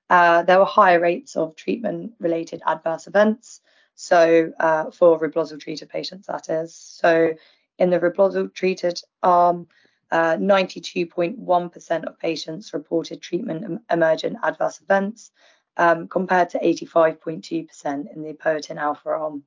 Uh, 0.08 0.44
there 0.44 0.60
were 0.60 0.64
higher 0.64 1.00
rates 1.00 1.36
of 1.36 1.56
treatment-related 1.56 2.62
adverse 2.64 3.08
events, 3.08 3.60
so 3.96 4.52
uh, 4.60 4.92
for 4.92 5.18
Reblozyl 5.18 5.60
treated 5.60 5.88
patients, 5.88 6.28
that 6.28 6.48
is. 6.48 6.72
So 6.72 7.34
in 7.78 7.90
the 7.90 7.98
Reblozyl 7.98 8.54
treated 8.54 9.00
arm, 9.24 9.66
92.1% 10.12 11.90
uh, 12.04 12.06
of 12.06 12.18
patients 12.20 12.72
reported 12.72 13.20
treatment 13.20 13.82
emergent 13.90 14.36
adverse 14.44 14.80
events, 14.80 15.32
um, 15.76 16.06
compared 16.06 16.50
to 16.50 16.60
85.2% 16.60 18.14
in 18.14 18.22
the 18.22 18.34
Poetin 18.34 18.78
alpha 18.78 19.08
arm. 19.08 19.42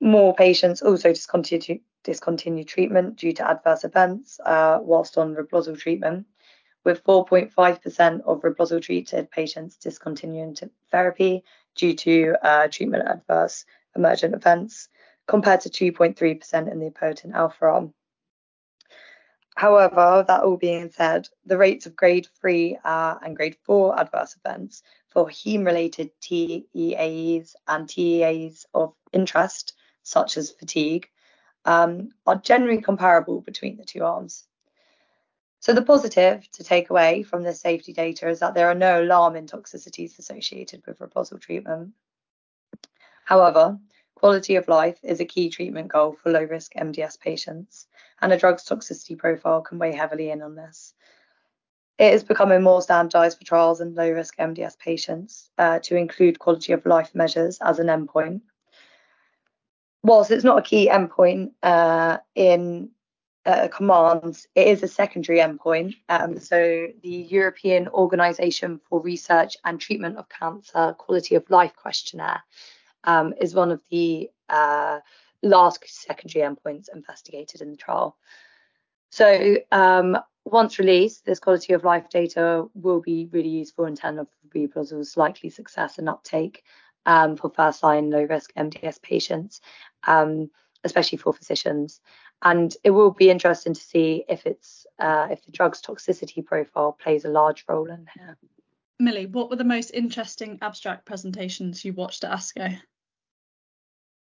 More 0.00 0.34
patients 0.34 0.82
also 0.82 1.12
discontinued, 1.12 1.80
discontinued 2.04 2.68
treatment 2.68 3.16
due 3.16 3.32
to 3.32 3.48
adverse 3.48 3.84
events 3.84 4.38
uh, 4.44 4.78
whilst 4.80 5.16
on 5.16 5.34
Reblozyl 5.34 5.78
treatment, 5.78 6.26
with 6.84 7.02
4.5% 7.04 8.20
of 8.22 8.40
Reblozyl 8.42 8.82
treated 8.82 9.30
patients 9.30 9.76
discontinuing 9.76 10.56
therapy 10.90 11.44
due 11.74 11.94
to 11.94 12.36
uh, 12.42 12.68
treatment 12.68 13.08
adverse 13.08 13.64
emergent 13.96 14.34
events, 14.34 14.88
compared 15.26 15.60
to 15.62 15.70
2.3% 15.70 16.70
in 16.70 16.78
the 16.78 16.90
Poetin 16.90 17.34
alpha 17.34 17.64
arm. 17.64 17.94
However, 19.56 20.22
that 20.28 20.42
all 20.44 20.58
being 20.58 20.90
said, 20.90 21.28
the 21.46 21.56
rates 21.56 21.86
of 21.86 21.96
grade 21.96 22.28
3 22.40 22.78
uh, 22.84 23.16
and 23.22 23.34
grade 23.34 23.56
4 23.64 23.98
adverse 23.98 24.36
events 24.36 24.82
for 25.08 25.28
heme 25.28 25.64
related 25.64 26.10
TEAEs 26.20 27.54
and 27.66 27.88
TEAs 27.88 28.66
of 28.74 28.94
interest, 29.14 29.72
such 30.06 30.36
as 30.36 30.52
fatigue, 30.52 31.08
um, 31.64 32.10
are 32.26 32.36
generally 32.36 32.80
comparable 32.80 33.40
between 33.40 33.76
the 33.76 33.84
two 33.84 34.04
arms. 34.04 34.44
So 35.58 35.72
the 35.72 35.82
positive 35.82 36.48
to 36.52 36.62
take 36.62 36.90
away 36.90 37.24
from 37.24 37.42
this 37.42 37.60
safety 37.60 37.92
data 37.92 38.28
is 38.28 38.38
that 38.38 38.54
there 38.54 38.68
are 38.68 38.74
no 38.74 39.02
alarming 39.02 39.48
toxicities 39.48 40.16
associated 40.16 40.86
with 40.86 41.00
Reblozyl 41.00 41.40
treatment. 41.40 41.90
However, 43.24 43.80
quality 44.14 44.54
of 44.54 44.68
life 44.68 45.00
is 45.02 45.18
a 45.18 45.24
key 45.24 45.50
treatment 45.50 45.88
goal 45.88 46.16
for 46.22 46.30
low 46.30 46.44
risk 46.44 46.74
MDS 46.74 47.18
patients, 47.18 47.88
and 48.22 48.32
a 48.32 48.38
drug's 48.38 48.64
toxicity 48.64 49.18
profile 49.18 49.60
can 49.60 49.80
weigh 49.80 49.92
heavily 49.92 50.30
in 50.30 50.40
on 50.40 50.54
this. 50.54 50.94
It 51.98 52.14
is 52.14 52.22
becoming 52.22 52.62
more 52.62 52.80
standardized 52.80 53.38
for 53.38 53.44
trials 53.44 53.80
in 53.80 53.96
low 53.96 54.10
risk 54.12 54.36
MDS 54.36 54.78
patients 54.78 55.50
uh, 55.58 55.80
to 55.80 55.96
include 55.96 56.38
quality 56.38 56.74
of 56.74 56.86
life 56.86 57.12
measures 57.12 57.58
as 57.60 57.80
an 57.80 57.88
endpoint. 57.88 58.42
Whilst 60.06 60.30
it's 60.30 60.44
not 60.44 60.58
a 60.58 60.62
key 60.62 60.88
endpoint 60.88 61.50
uh, 61.64 62.18
in 62.36 62.90
uh, 63.44 63.66
COMMANDS, 63.66 64.46
it 64.54 64.68
is 64.68 64.84
a 64.84 64.88
secondary 64.88 65.40
endpoint. 65.40 65.96
Um, 66.08 66.38
so 66.38 66.86
the 67.02 67.08
European 67.08 67.88
Organization 67.88 68.80
for 68.88 69.00
Research 69.00 69.56
and 69.64 69.80
Treatment 69.80 70.16
of 70.16 70.28
Cancer 70.28 70.94
Quality 70.96 71.34
of 71.34 71.50
Life 71.50 71.74
Questionnaire 71.74 72.40
um, 73.02 73.34
is 73.40 73.56
one 73.56 73.72
of 73.72 73.80
the 73.90 74.30
uh, 74.48 75.00
last 75.42 75.80
secondary 75.88 76.48
endpoints 76.48 76.86
investigated 76.94 77.60
in 77.60 77.72
the 77.72 77.76
trial. 77.76 78.16
So 79.10 79.56
um, 79.72 80.16
once 80.44 80.78
released, 80.78 81.26
this 81.26 81.40
quality 81.40 81.72
of 81.72 81.82
life 81.82 82.08
data 82.10 82.66
will 82.74 83.00
be 83.00 83.28
really 83.32 83.48
useful 83.48 83.86
in 83.86 83.96
terms 83.96 84.20
of 84.20 84.28
Reblozyl's 84.54 85.16
likely 85.16 85.50
success 85.50 85.98
and 85.98 86.08
uptake 86.08 86.62
um, 87.06 87.36
for 87.36 87.50
first 87.50 87.82
line 87.82 88.10
low 88.10 88.24
risk 88.24 88.52
MDS 88.54 89.00
patients, 89.00 89.60
um, 90.06 90.50
especially 90.84 91.18
for 91.18 91.32
physicians 91.32 92.00
and 92.42 92.76
it 92.84 92.90
will 92.90 93.10
be 93.10 93.30
interesting 93.30 93.74
to 93.74 93.80
see 93.80 94.24
if 94.28 94.46
it's 94.46 94.86
uh, 94.98 95.28
if 95.30 95.44
the 95.44 95.52
drug's 95.52 95.80
toxicity 95.80 96.44
profile 96.44 96.92
plays 96.92 97.24
a 97.24 97.30
large 97.30 97.64
role 97.68 97.90
in 97.90 98.06
here. 98.14 98.36
Millie, 98.98 99.26
what 99.26 99.50
were 99.50 99.56
the 99.56 99.64
most 99.64 99.90
interesting 99.90 100.58
abstract 100.62 101.04
presentations 101.04 101.84
you 101.84 101.92
watched 101.92 102.24
at 102.24 102.32
ASCO? 102.32 102.78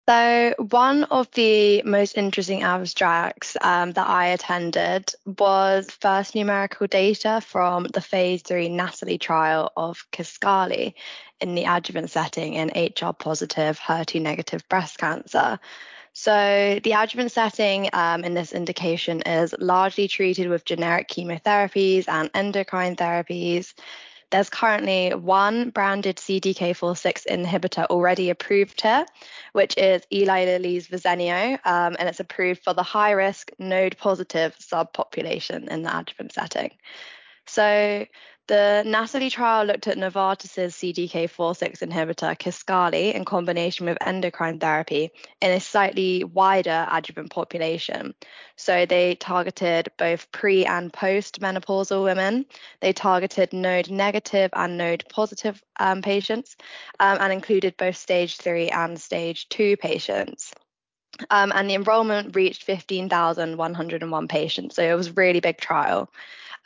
So, 0.07 0.53
one 0.59 1.05
of 1.05 1.31
the 1.31 1.81
most 1.81 2.15
interesting 2.15 2.61
abstracts 2.61 3.57
um, 3.61 3.91
that 3.93 4.07
I 4.07 4.27
attended 4.27 5.11
was 5.25 5.89
first 5.99 6.35
numerical 6.35 6.85
data 6.85 7.41
from 7.43 7.85
the 7.85 8.01
phase 8.01 8.43
three 8.43 8.69
NATALEE 8.69 9.19
trial 9.19 9.71
of 9.75 10.05
Kisqali 10.11 10.93
in 11.41 11.55
the 11.55 11.63
adjuvant 11.63 12.11
setting 12.11 12.53
in 12.53 12.67
HR 12.67 13.13
positive, 13.13 13.79
HER2 13.79 14.21
negative 14.21 14.67
breast 14.69 14.99
cancer. 14.99 15.59
So, 16.13 16.79
the 16.83 16.91
adjuvant 16.91 17.31
setting 17.31 17.89
um, 17.91 18.23
in 18.23 18.35
this 18.35 18.53
indication 18.53 19.23
is 19.23 19.55
largely 19.57 20.07
treated 20.07 20.49
with 20.49 20.65
generic 20.65 21.09
chemotherapies 21.09 22.07
and 22.07 22.29
endocrine 22.35 22.95
therapies. 22.95 23.73
There's 24.31 24.49
currently 24.49 25.11
one 25.11 25.69
branded 25.69 26.17
CDK4/6 26.17 27.25
inhibitor 27.29 27.85
already 27.85 28.29
approved 28.29 28.81
here, 28.81 29.05
which 29.53 29.77
is 29.77 30.03
Eli 30.11 30.45
Lilly's 30.45 30.87
Verzenio, 30.87 31.53
um, 31.65 31.95
and 31.97 32.09
it's 32.09 32.19
approved 32.19 32.63
for 32.63 32.73
the 32.73 32.83
high 32.83 33.11
risk 33.11 33.51
node 33.59 33.97
positive 33.97 34.55
subpopulation 34.57 35.67
in 35.67 35.83
the 35.83 35.97
adjuvant 35.97 36.33
setting. 36.33 36.71
So 37.45 38.05
the 38.47 38.83
NATALEE 38.85 39.31
trial 39.31 39.65
looked 39.65 39.87
at 39.87 39.97
Novartis's 39.97 40.75
CDK4/6 40.75 41.79
inhibitor 41.81 42.37
Kisqali 42.37 43.13
in 43.13 43.25
combination 43.25 43.87
with 43.87 43.97
endocrine 44.01 44.59
therapy 44.59 45.09
in 45.41 45.51
a 45.51 45.59
slightly 45.59 46.23
wider 46.23 46.87
adjuvant 46.91 47.31
population. 47.31 48.13
So 48.55 48.85
they 48.85 49.15
targeted 49.15 49.89
both 49.97 50.31
pre 50.31 50.63
and 50.65 50.93
post 50.93 51.39
menopausal 51.41 52.03
women. 52.03 52.45
They 52.81 52.93
targeted 52.93 53.51
node 53.51 53.89
negative 53.89 54.51
and 54.53 54.77
node 54.77 55.05
positive 55.09 55.63
um, 55.79 56.03
patients 56.03 56.55
um, 56.99 57.17
and 57.19 57.33
included 57.33 57.77
both 57.77 57.97
stage 57.97 58.37
three 58.37 58.69
and 58.69 58.99
stage 59.01 59.49
two 59.49 59.75
patients. 59.77 60.53
Um, 61.29 61.51
and 61.55 61.69
the 61.69 61.75
enrollment 61.75 62.35
reached 62.35 62.63
15,101 62.63 64.27
patients. 64.27 64.75
So 64.75 64.83
it 64.83 64.93
was 64.95 65.07
a 65.07 65.13
really 65.13 65.39
big 65.39 65.57
trial. 65.57 66.11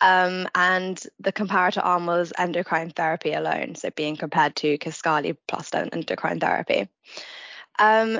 Um, 0.01 0.47
and 0.55 1.01
the 1.19 1.33
comparator 1.33 1.83
arm 1.83 2.05
was 2.05 2.31
endocrine 2.37 2.91
therapy 2.91 3.33
alone, 3.33 3.75
so 3.75 3.89
being 3.91 4.15
compared 4.15 4.55
to 4.57 4.77
Kisqali 4.77 5.35
plus 5.47 5.73
endocrine 5.73 6.39
therapy. 6.39 6.87
Um, 7.77 8.19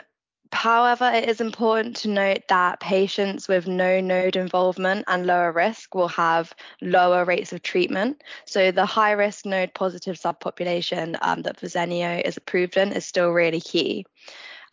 However, 0.52 1.12
it 1.14 1.30
is 1.30 1.42
important 1.42 1.96
to 1.98 2.10
note 2.10 2.48
that 2.50 2.80
patients 2.80 3.48
with 3.48 3.68
no 3.68 4.00
node 4.00 4.36
involvement 4.36 5.06
and 5.08 5.28
lower 5.28 5.52
risk 5.52 5.94
will 5.94 6.08
have 6.08 6.54
lower 6.82 7.24
rates 7.24 7.54
of 7.54 7.62
treatment. 7.62 8.24
So, 8.46 8.72
the 8.72 8.86
high 8.86 9.12
risk 9.12 9.46
node 9.46 9.74
positive 9.76 10.16
subpopulation 10.16 11.18
um, 11.22 11.44
that 11.44 11.60
Verzenio 11.60 12.22
is 12.26 12.38
approved 12.38 12.78
in 12.78 12.94
is 12.94 13.06
still 13.06 13.30
really 13.30 13.62
key. 13.62 14.08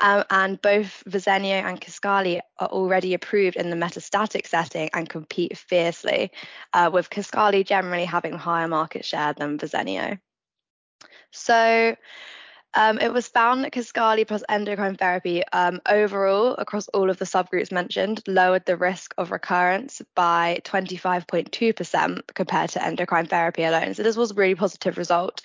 Um, 0.00 0.24
and 0.30 0.60
both 0.60 1.02
Verzenio 1.08 1.62
and 1.62 1.80
Kisqali 1.80 2.40
are 2.58 2.68
already 2.68 3.14
approved 3.14 3.56
in 3.56 3.70
the 3.70 3.76
metastatic 3.76 4.46
setting 4.46 4.90
and 4.92 5.08
compete 5.08 5.56
fiercely, 5.56 6.32
uh, 6.72 6.90
with 6.92 7.10
Kisqali 7.10 7.66
generally 7.66 8.04
having 8.04 8.34
higher 8.34 8.68
market 8.68 9.04
share 9.04 9.32
than 9.32 9.58
Verzenio. 9.58 10.18
So, 11.30 11.96
um, 12.76 12.98
it 12.98 13.10
was 13.10 13.26
found 13.26 13.64
that 13.64 13.72
Kisqali 13.72 14.28
plus 14.28 14.42
endocrine 14.50 14.96
therapy 14.96 15.42
um, 15.46 15.80
overall 15.88 16.54
across 16.56 16.88
all 16.88 17.08
of 17.08 17.16
the 17.16 17.24
subgroups 17.24 17.72
mentioned 17.72 18.22
lowered 18.26 18.66
the 18.66 18.76
risk 18.76 19.14
of 19.16 19.30
recurrence 19.30 20.02
by 20.14 20.60
25.2% 20.64 22.20
compared 22.34 22.70
to 22.70 22.84
endocrine 22.84 23.26
therapy 23.26 23.64
alone. 23.64 23.94
So 23.94 24.02
this 24.02 24.16
was 24.16 24.32
a 24.32 24.34
really 24.34 24.54
positive 24.54 24.98
result. 24.98 25.40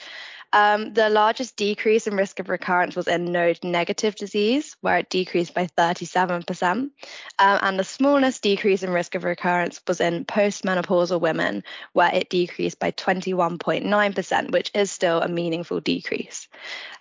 Um, 0.54 0.94
the 0.94 1.10
largest 1.10 1.56
decrease 1.56 2.08
in 2.08 2.16
risk 2.16 2.40
of 2.40 2.50
recurrence 2.50 2.96
was 2.96 3.08
in 3.08 3.32
node 3.32 3.60
negative 3.64 4.16
disease, 4.16 4.76
where 4.82 4.98
it 4.98 5.10
decreased 5.10 5.54
by 5.54 5.68
37%. 5.78 6.68
Um, 6.72 6.92
and 7.40 7.80
the 7.80 7.84
smallest 7.84 8.42
decrease 8.44 8.84
in 8.84 8.90
risk 8.90 9.16
of 9.16 9.24
recurrence 9.24 9.82
was 9.88 10.02
in 10.02 10.26
postmenopausal 10.26 11.22
women, 11.22 11.64
where 11.94 12.14
it 12.14 12.30
decreased 12.30 12.80
by 12.80 12.92
21.9%, 12.92 14.52
which 14.52 14.72
is 14.74 14.92
still 14.92 15.22
a 15.22 15.30
meaningful 15.30 15.80
decrease. 15.80 16.50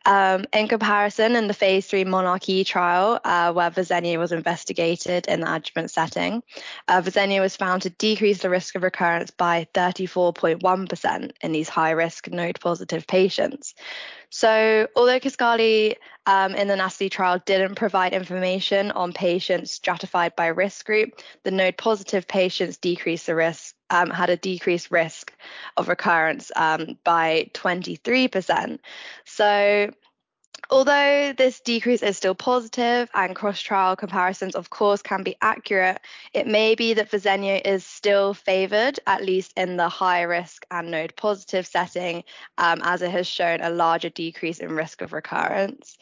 Um, 0.07 0.45
in 0.53 0.69
comparison, 0.69 1.37
in 1.37 1.47
the 1.47 1.55
phase 1.55 1.87
three 1.87 2.05
monarchE 2.05 2.65
trial, 2.65 3.21
uh, 3.25 3.53
where 3.53 3.71
Verzenio 3.71 4.19
was 4.19 4.33
investigated 4.33 5.27
in 5.27 5.41
the 5.41 5.55
adjuvant 5.55 5.91
setting, 5.91 6.43
uh, 6.89 7.03
was 7.05 7.57
found 7.57 7.83
to 7.83 7.91
decrease 7.91 8.39
the 8.39 8.51
risk 8.51 8.75
of 8.77 8.83
recurrence 8.83 9.31
by 9.31 9.67
34.1% 9.75 11.33
in 11.43 11.53
these 11.53 11.69
high 11.69 11.91
risk 11.91 12.29
node 12.29 12.59
positive 12.61 13.07
patients. 13.07 13.40
So, 14.31 14.87
although 14.95 15.19
Kisqali 15.19 15.97
um, 16.27 16.55
in 16.55 16.69
the 16.69 16.77
NATALEE 16.77 17.11
trial 17.11 17.43
didn't 17.45 17.75
provide 17.75 18.13
information 18.13 18.91
on 18.93 19.13
patients 19.13 19.73
stratified 19.73 20.37
by 20.37 20.47
risk 20.49 20.87
group, 20.87 21.21
the 21.43 21.51
node 21.51 21.77
positive 21.77 22.29
patients 22.29 22.77
decreased 22.77 23.27
the 23.27 23.35
risk, 23.35 23.75
um, 23.91 24.11
had 24.11 24.31
a 24.31 24.37
decreased 24.37 24.91
risk 24.91 25.33
of 25.77 25.89
recurrence 25.89 26.53
um, 26.55 26.99
by 27.05 27.51
23%. 27.55 28.79
So, 29.25 29.91
Although 30.69 31.33
this 31.33 31.61
decrease 31.61 32.03
is 32.03 32.17
still 32.17 32.35
positive 32.35 33.09
and 33.15 33.35
cross 33.35 33.61
trial 33.61 33.97
comparisons, 33.97 34.55
of 34.55 34.71
course, 34.71 35.01
can 35.01 35.23
be 35.23 35.37
accurate, 35.41 36.01
it 36.35 36.47
may 36.47 36.75
be 36.75 36.95
that 36.95 37.11
Verzenio 37.11 37.61
is 37.65 37.85
still 37.85 38.35
favored, 38.35 39.01
at 39.07 39.25
least 39.25 39.53
in 39.57 39.77
the 39.77 39.89
high 39.89 40.23
risk 40.23 40.67
and 40.71 40.91
node 40.91 41.15
positive 41.17 41.67
setting, 41.67 42.25
um, 42.59 42.81
as 42.85 43.03
it 43.03 43.11
has 43.11 43.27
shown 43.27 43.61
a 43.61 43.71
larger 43.71 44.11
decrease 44.11 44.59
in 44.59 44.71
risk 44.73 45.03
of 45.03 45.13
recurrence. 45.13 45.97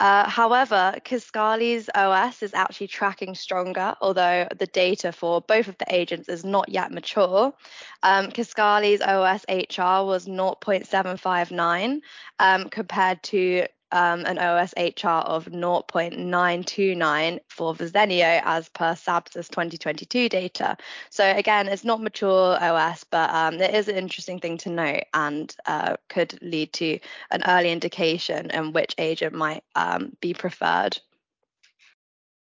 Uh, 0.00 0.28
however, 0.28 0.94
Kisqali's 1.04 1.88
OS 1.94 2.42
is 2.42 2.52
actually 2.52 2.88
tracking 2.88 3.34
stronger, 3.34 3.94
although 4.00 4.48
the 4.56 4.66
data 4.66 5.12
for 5.12 5.40
both 5.40 5.68
of 5.68 5.78
the 5.78 5.86
agents 5.94 6.28
is 6.28 6.44
not 6.44 6.68
yet 6.68 6.90
mature. 6.90 7.54
Um, 8.02 8.30
Kisqali's 8.30 9.00
OS 9.00 9.44
HR 9.48 10.04
was 10.04 10.26
0.759 10.26 12.00
um, 12.40 12.68
compared 12.70 13.22
to 13.24 13.66
um, 13.94 14.26
an 14.26 14.36
OSHR 14.38 15.24
of 15.24 15.46
0.929 15.46 17.40
for 17.48 17.74
Verzenio 17.74 18.42
as 18.44 18.68
per 18.68 18.94
SABCS 18.94 19.48
2022 19.48 20.28
data. 20.28 20.76
So 21.10 21.24
again, 21.24 21.68
it's 21.68 21.84
not 21.84 22.02
mature 22.02 22.58
OS, 22.60 23.04
but 23.04 23.30
um, 23.30 23.54
it 23.54 23.72
is 23.72 23.86
an 23.88 23.94
interesting 23.94 24.40
thing 24.40 24.58
to 24.58 24.68
note 24.70 25.04
and 25.14 25.54
uh, 25.66 25.96
could 26.08 26.36
lead 26.42 26.72
to 26.74 26.98
an 27.30 27.42
early 27.46 27.70
indication 27.70 28.50
in 28.50 28.72
which 28.72 28.96
agent 28.98 29.32
might 29.32 29.62
um, 29.76 30.16
be 30.20 30.34
preferred. 30.34 30.98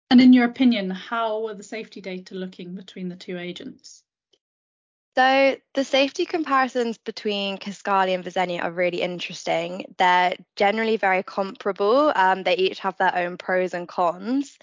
And 0.09 0.21
in 0.21 0.31
your 0.33 0.45
opinion, 0.45 0.89
how 0.89 1.41
were 1.41 1.53
the 1.53 1.63
safety 1.63 1.99
data 2.01 2.35
looking 2.35 2.75
between 2.75 3.09
the 3.09 3.15
two 3.15 3.37
agents? 3.37 4.03
So 5.15 5.57
the 5.73 5.83
safety 5.83 6.25
comparisons 6.25 6.97
between 6.97 7.57
Kisqali 7.57 8.15
and 8.15 8.23
Verzenio 8.23 8.63
are 8.63 8.71
really 8.71 9.01
interesting. 9.01 9.93
They're 9.97 10.35
generally 10.55 10.95
very 10.95 11.21
comparable. 11.21 12.13
Um, 12.15 12.43
they 12.43 12.55
each 12.55 12.79
have 12.79 12.95
their 12.97 13.13
own 13.13 13.37
pros 13.37 13.73
and 13.73 13.89
cons. 13.89 14.57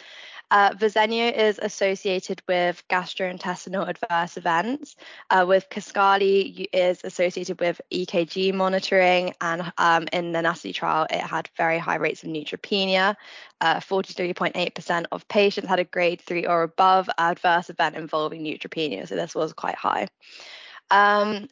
Uh, 0.51 0.75
is 0.81 1.59
associated 1.59 2.41
with 2.49 2.83
gastrointestinal 2.89 3.87
adverse 3.87 4.37
events, 4.37 4.97
uh, 5.31 5.45
with 5.47 5.69
Kisqali 5.69 6.67
is 6.73 7.05
associated 7.05 7.61
with 7.61 7.81
EKG 7.93 8.55
monitoring, 8.55 9.35
and 9.41 9.73
um, 9.77 10.09
in 10.13 10.33
the 10.33 10.41
NATALEE 10.41 10.75
trial, 10.75 11.07
it 11.11 11.21
had 11.21 11.51
very 11.57 11.79
high 11.79 11.97
rates 11.97 12.23
of 12.23 12.31
neutropenia. 12.31 13.15
43.8% 13.63 15.03
uh, 15.03 15.07
of 15.13 15.29
patients 15.29 15.69
had 15.69 15.81
a 15.81 15.85
grade 15.85 16.21
three 16.21 16.47
or 16.47 16.63
above 16.63 17.11
adverse 17.19 17.69
event 17.69 17.97
involving 17.97 18.43
neutropenia, 18.43 19.07
so 19.07 19.17
this 19.17 19.35
was 19.35 19.53
quite 19.53 19.75
high. 19.75 20.09
Um, 20.91 21.49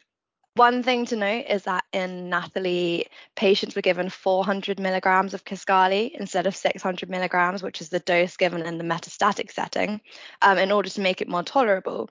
one 0.56 0.82
thing 0.82 1.04
to 1.06 1.16
note 1.16 1.44
is 1.48 1.64
that 1.64 1.84
in 1.92 2.30
NATALEE, 2.30 3.06
patients 3.36 3.76
were 3.76 3.82
given 3.82 4.08
400 4.08 4.80
milligrams 4.80 5.34
of 5.34 5.44
Kisqali 5.44 6.12
instead 6.18 6.46
of 6.46 6.56
600 6.56 7.10
milligrams, 7.10 7.62
which 7.62 7.80
is 7.80 7.90
the 7.90 8.00
dose 8.00 8.36
given 8.36 8.62
in 8.62 8.78
the 8.78 8.84
metastatic 8.84 9.52
setting, 9.52 10.00
um, 10.42 10.58
in 10.58 10.72
order 10.72 10.88
to 10.88 11.00
make 11.00 11.20
it 11.20 11.28
more 11.28 11.42
tolerable. 11.42 12.08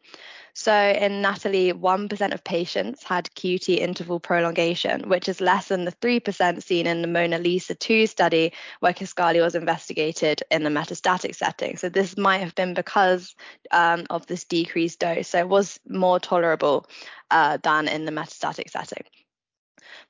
So 0.57 0.73
in 0.73 1.21
NATALEE, 1.21 1.73
1% 1.73 2.33
of 2.33 2.43
patients 2.45 3.03
had 3.03 3.29
QT 3.35 3.77
interval 3.77 4.21
prolongation, 4.21 5.09
which 5.09 5.27
is 5.27 5.41
less 5.41 5.67
than 5.67 5.83
the 5.83 5.91
3% 5.91 6.63
seen 6.63 6.87
in 6.87 7.01
the 7.01 7.09
MONALEESA-2 7.09 8.07
study, 8.07 8.53
where 8.79 8.93
Kisqali 8.93 9.41
was 9.41 9.55
investigated 9.55 10.43
in 10.49 10.63
the 10.63 10.69
metastatic 10.69 11.35
setting. 11.35 11.75
So 11.75 11.89
this 11.89 12.15
might 12.15 12.37
have 12.37 12.55
been 12.55 12.73
because 12.73 13.35
um, 13.71 14.05
of 14.09 14.27
this 14.27 14.45
decreased 14.45 14.99
dose. 14.99 15.27
So 15.27 15.39
it 15.39 15.49
was 15.49 15.77
more 15.89 16.21
tolerable 16.21 16.87
uh, 17.31 17.57
than 17.61 17.89
in 17.89 18.05
the 18.05 18.13
metastatic 18.13 18.69
setting 18.69 19.03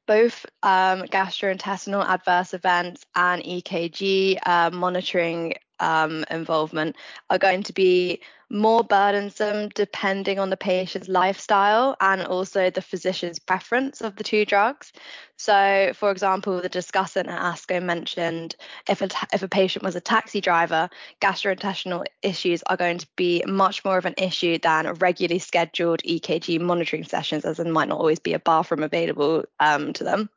both 0.07 0.45
um, 0.61 1.01
gastrointestinal 1.03 2.07
adverse 2.07 2.53
events 2.53 3.03
and 3.15 3.41
EKG 3.43 4.37
uh, 4.45 4.69
monitoring 4.71 5.55
um, 5.79 6.25
involvement 6.29 6.95
are 7.29 7.37
going 7.37 7.63
to 7.63 7.73
be 7.73 8.21
more 8.49 8.83
burdensome 8.83 9.69
depending 9.69 10.37
on 10.37 10.49
the 10.49 10.57
patient's 10.57 11.07
lifestyle 11.07 11.95
and 11.99 12.21
also 12.21 12.69
the 12.69 12.81
physician's 12.81 13.39
preference 13.39 14.01
of 14.01 14.15
the 14.15 14.23
two 14.23 14.45
drugs. 14.45 14.93
So, 15.37 15.91
for 15.95 16.11
example, 16.11 16.61
the 16.61 16.69
discussant 16.69 17.27
at 17.27 17.41
ASCO 17.41 17.81
mentioned 17.81 18.55
if 18.87 19.01
a, 19.01 19.09
if 19.33 19.41
a 19.41 19.47
patient 19.47 19.83
was 19.83 19.95
a 19.95 20.01
taxi 20.01 20.41
driver, 20.41 20.89
gastrointestinal 21.21 22.05
issues 22.21 22.61
are 22.67 22.77
going 22.77 22.99
to 22.99 23.07
be 23.15 23.43
much 23.47 23.83
more 23.83 23.97
of 23.97 24.05
an 24.05 24.15
issue 24.17 24.59
than 24.59 24.93
regularly 24.93 25.39
scheduled 25.39 26.03
EKG 26.03 26.61
monitoring 26.61 27.03
sessions, 27.03 27.45
as 27.45 27.57
there 27.57 27.71
might 27.71 27.89
not 27.89 27.99
always 27.99 28.19
be 28.19 28.33
a 28.33 28.39
bathroom 28.39 28.83
available 28.83 29.43
um, 29.59 29.91
to 29.93 30.03
them. 30.03 30.29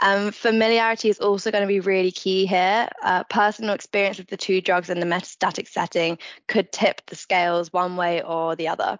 Um, 0.00 0.30
familiarity 0.30 1.08
is 1.08 1.18
also 1.20 1.50
going 1.50 1.62
to 1.62 1.68
be 1.68 1.80
really 1.80 2.10
key 2.10 2.46
here. 2.46 2.88
Uh, 3.02 3.24
personal 3.24 3.74
experience 3.74 4.18
with 4.18 4.28
the 4.28 4.36
two 4.36 4.60
drugs 4.60 4.90
in 4.90 5.00
the 5.00 5.06
metastatic 5.06 5.68
setting 5.68 6.18
could 6.48 6.70
tip 6.72 7.00
the 7.06 7.16
scales 7.16 7.72
one 7.72 7.96
way 7.96 8.22
or 8.22 8.56
the 8.56 8.68
other. 8.68 8.98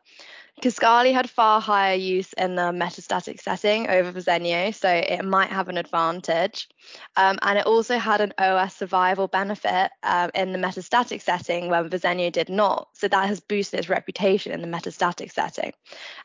Kisqali 0.63 1.13
had 1.13 1.29
far 1.29 1.61
higher 1.61 1.97
use 1.97 2.33
in 2.33 2.55
the 2.55 2.73
metastatic 2.73 3.43
setting 3.43 3.91
over 3.91 4.11
Verzenio, 4.11 4.75
so 4.75 4.89
it 4.89 5.23
might 5.23 5.51
have 5.51 5.69
an 5.69 5.77
advantage. 5.77 6.67
Um, 7.15 7.39
and 7.43 7.59
it 7.59 7.67
also 7.67 7.99
had 7.99 8.23
an 8.23 8.33
OS 8.39 8.75
survival 8.75 9.29
benefit 9.29 9.91
um, 10.03 10.31
in 10.35 10.53
the 10.53 10.59
metastatic 10.59 11.21
setting 11.21 11.69
when 11.69 11.91
Verzenio 11.91 12.33
did 12.33 12.49
not. 12.49 12.89
So 12.95 13.07
that 13.07 13.27
has 13.29 13.39
boosted 13.41 13.81
its 13.81 13.91
reputation 13.91 14.51
in 14.53 14.63
the 14.63 14.67
metastatic 14.67 15.31
setting. 15.31 15.75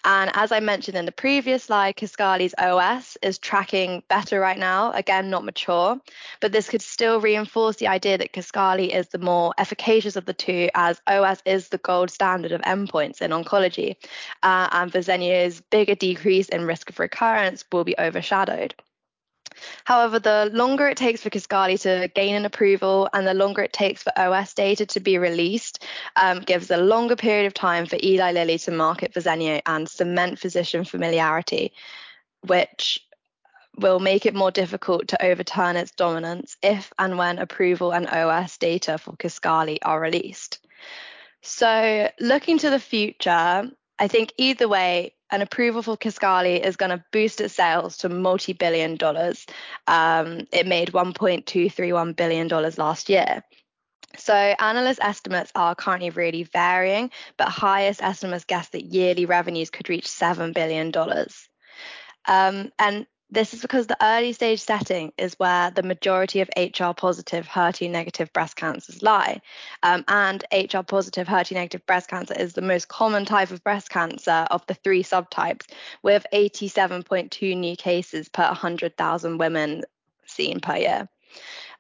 And 0.06 0.32
as 0.34 0.54
I 0.54 0.62
mentioned 0.62 0.96
in 0.96 1.06
the 1.06 1.12
previous 1.12 1.66
slide, 1.66 1.98
Kisqali's 1.98 2.56
OS 2.58 3.18
is 3.22 3.38
tracking 3.38 4.02
better 4.08 4.40
right 4.40 4.58
now. 4.58 4.94
Again, 4.94 5.30
not 5.30 5.44
mature, 5.44 6.00
but 6.40 6.54
this 6.54 6.70
could 6.70 6.82
still 6.82 7.20
reinforce 7.20 7.76
the 7.76 7.90
idea 7.90 8.18
that 8.18 8.32
Kisqali 8.32 8.96
is 8.96 9.10
the 9.10 9.18
more 9.18 9.54
efficacious 9.58 10.16
of 10.16 10.24
the 10.24 10.34
two, 10.34 10.70
as 10.74 11.02
OS 11.06 11.42
is 11.46 11.68
the 11.68 11.80
gold 11.80 12.10
standard 12.10 12.54
of 12.54 12.62
endpoints 12.62 13.22
in 13.22 13.32
oncology 13.32 13.98
uh, 14.44 14.70
and 14.72 14.92
Verzenio's 14.92 15.62
bigger 15.62 15.96
decrease 15.96 16.50
in 16.50 16.66
risk 16.66 16.90
of 16.90 17.00
recurrence 17.00 17.64
will 17.72 17.84
be 17.84 17.96
overshadowed. 17.98 18.74
However, 19.84 20.20
the 20.20 20.50
longer 20.54 20.88
it 20.88 20.98
takes 20.98 21.22
for 21.22 21.30
Kisqali 21.30 21.80
to 21.82 22.08
gain 22.14 22.36
an 22.36 22.46
approval 22.46 23.10
and 23.14 23.28
the 23.28 23.34
longer 23.34 23.64
it 23.64 23.74
takes 23.74 24.04
for 24.04 24.18
OS 24.18 24.54
data 24.54 24.86
to 24.88 25.00
be 25.00 25.18
released 25.18 25.84
um, 26.16 26.40
gives 26.40 26.72
a 26.72 26.78
longer 26.78 27.16
period 27.16 27.46
of 27.46 27.54
time 27.54 27.86
for 27.86 27.98
Eli 28.02 28.32
Lilly 28.32 28.58
to 28.60 28.72
market 28.72 29.14
Verzenio 29.14 29.62
and 29.66 29.90
cement 29.90 30.40
physician 30.40 30.86
familiarity, 30.86 31.74
which 32.48 33.06
will 33.78 34.00
make 34.00 34.26
it 34.26 34.36
more 34.36 34.52
difficult 34.52 35.08
to 35.10 35.26
overturn 35.26 35.76
its 35.76 35.92
dominance 35.92 36.58
if 36.62 36.92
and 37.00 37.18
when 37.18 37.40
approval 37.40 37.92
and 37.92 38.08
OS 38.08 38.58
data 38.58 38.98
for 38.98 39.14
Kisqali 39.14 39.80
are 39.84 40.00
released. 40.00 40.60
So, 41.42 42.10
looking 42.20 42.60
to 42.60 42.70
the 42.70 42.80
future, 42.80 43.72
I 44.02 44.08
think 44.08 44.34
either 44.38 44.68
way, 44.68 45.14
an 45.30 45.44
approval 45.44 45.84
for 45.84 45.96
Kisqali 45.96 46.60
is 46.60 46.76
going 46.76 46.90
to 46.90 47.06
boost 47.12 47.40
its 47.40 47.54
sales 47.54 47.98
to 47.98 48.10
multi-billion 48.10 48.96
dollars. 48.96 49.46
Um, 49.86 50.48
it 50.52 50.66
made 50.66 50.92
1.231 50.92 52.16
billion 52.16 52.48
dollars 52.48 52.80
last 52.80 53.10
year. 53.10 53.44
So 54.18 54.34
analyst 54.34 55.00
estimates 55.04 55.52
are 55.54 55.76
currently 55.76 56.10
really 56.10 56.44
varying, 56.44 57.12
but 57.38 57.50
highest 57.50 58.02
estimates 58.02 58.44
guess 58.44 58.70
that 58.70 58.86
yearly 58.86 59.26
revenues 59.26 59.70
could 59.70 59.88
reach 59.88 60.08
seven 60.08 60.52
billion 60.52 60.90
dollars. 60.90 61.48
Um, 62.28 62.72
and 62.80 63.06
this 63.32 63.54
is 63.54 63.62
because 63.62 63.88
the 63.88 63.98
early 64.06 64.34
stage 64.34 64.60
setting 64.60 65.14
is 65.18 65.34
where 65.40 65.72
the 65.72 65.84
majority 65.84 66.42
of 66.42 66.50
HR 66.58 66.92
positive, 66.96 67.48
HER2 67.48 67.90
negative 67.90 68.32
breast 68.34 68.58
cancers 68.58 69.02
lie. 69.02 69.42
Um, 69.84 70.04
and 70.10 70.44
HR 70.52 70.82
positive, 70.86 71.28
HER2 71.28 71.54
negative 71.54 71.86
breast 71.86 72.10
cancer 72.10 72.34
is 72.38 72.54
the 72.54 72.62
most 72.62 72.90
common 72.90 73.24
type 73.24 73.52
of 73.52 73.64
breast 73.64 73.90
cancer 73.90 74.46
of 74.52 74.66
the 74.68 74.74
three 74.74 75.02
subtypes, 75.02 75.68
with 76.04 76.26
87.2 76.34 77.58
new 77.58 77.78
cases 77.78 78.28
per 78.28 78.44
100,000 78.44 79.38
women 79.38 79.84
seen 80.26 80.60
per 80.60 80.76
year. 80.76 81.10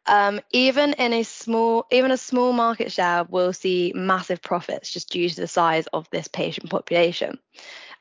Um, 0.07 0.41
even 0.51 0.93
in 0.93 1.13
a 1.13 1.23
small, 1.23 1.85
even 1.91 2.11
a 2.11 2.17
small 2.17 2.53
market 2.53 2.91
share 2.91 3.23
will 3.23 3.53
see 3.53 3.93
massive 3.95 4.41
profits 4.41 4.91
just 4.91 5.09
due 5.11 5.29
to 5.29 5.35
the 5.35 5.47
size 5.47 5.87
of 5.87 6.09
this 6.09 6.27
patient 6.27 6.69
population. 6.69 7.37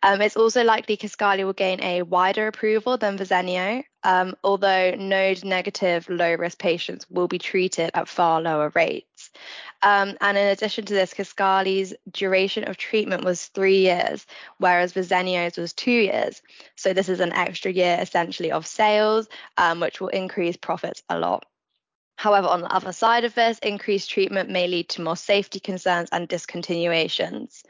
Um, 0.02 0.22
it's 0.22 0.36
also 0.36 0.64
likely 0.64 0.96
Kisqali 0.96 1.44
will 1.44 1.52
gain 1.52 1.82
a 1.82 2.02
wider 2.02 2.46
approval 2.46 2.96
than 2.96 3.18
Verzenio, 3.18 3.84
um, 4.02 4.34
although 4.42 4.92
node 4.92 5.44
negative 5.44 6.08
low 6.08 6.34
risk 6.36 6.58
patients 6.58 7.04
will 7.10 7.28
be 7.28 7.38
treated 7.38 7.90
at 7.92 8.08
far 8.08 8.40
lower 8.40 8.72
rates. 8.74 9.30
Um, 9.82 10.16
and 10.22 10.38
in 10.38 10.46
addition 10.46 10.86
to 10.86 10.94
this, 10.94 11.12
Kisqali's 11.12 11.92
duration 12.10 12.64
of 12.64 12.78
treatment 12.78 13.24
was 13.24 13.46
three 13.46 13.80
years, 13.80 14.26
whereas 14.56 14.94
Verzenio's 14.94 15.58
was 15.58 15.74
two 15.74 15.90
years. 15.90 16.40
So 16.76 16.94
this 16.94 17.10
is 17.10 17.20
an 17.20 17.34
extra 17.34 17.70
year 17.70 17.98
essentially 18.00 18.52
of 18.52 18.66
sales, 18.66 19.28
um, 19.58 19.80
which 19.80 20.00
will 20.00 20.08
increase 20.08 20.56
profits 20.56 21.02
a 21.10 21.18
lot. 21.18 21.44
However, 22.20 22.48
on 22.48 22.60
the 22.60 22.70
other 22.70 22.92
side 22.92 23.24
of 23.24 23.34
this, 23.34 23.58
increased 23.60 24.10
treatment 24.10 24.50
may 24.50 24.68
lead 24.68 24.90
to 24.90 25.00
more 25.00 25.16
safety 25.16 25.58
concerns 25.58 26.10
and 26.12 26.28
discontinuations. 26.28 27.62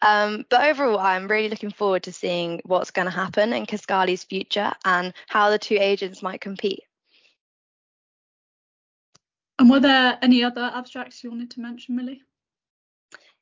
Um, 0.00 0.44
but 0.48 0.64
overall, 0.64 1.00
I'm 1.00 1.26
really 1.26 1.48
looking 1.48 1.72
forward 1.72 2.04
to 2.04 2.12
seeing 2.12 2.60
what's 2.64 2.92
going 2.92 3.06
to 3.06 3.10
happen 3.10 3.52
in 3.52 3.66
Kisqali's 3.66 4.22
future 4.22 4.72
and 4.84 5.12
how 5.26 5.50
the 5.50 5.58
two 5.58 5.76
agents 5.80 6.22
might 6.22 6.40
compete. 6.40 6.84
And 9.58 9.68
were 9.68 9.80
there 9.80 10.20
any 10.22 10.44
other 10.44 10.70
abstracts 10.72 11.24
you 11.24 11.30
wanted 11.30 11.50
to 11.50 11.60
mention, 11.60 11.96
Millie? 11.96 12.22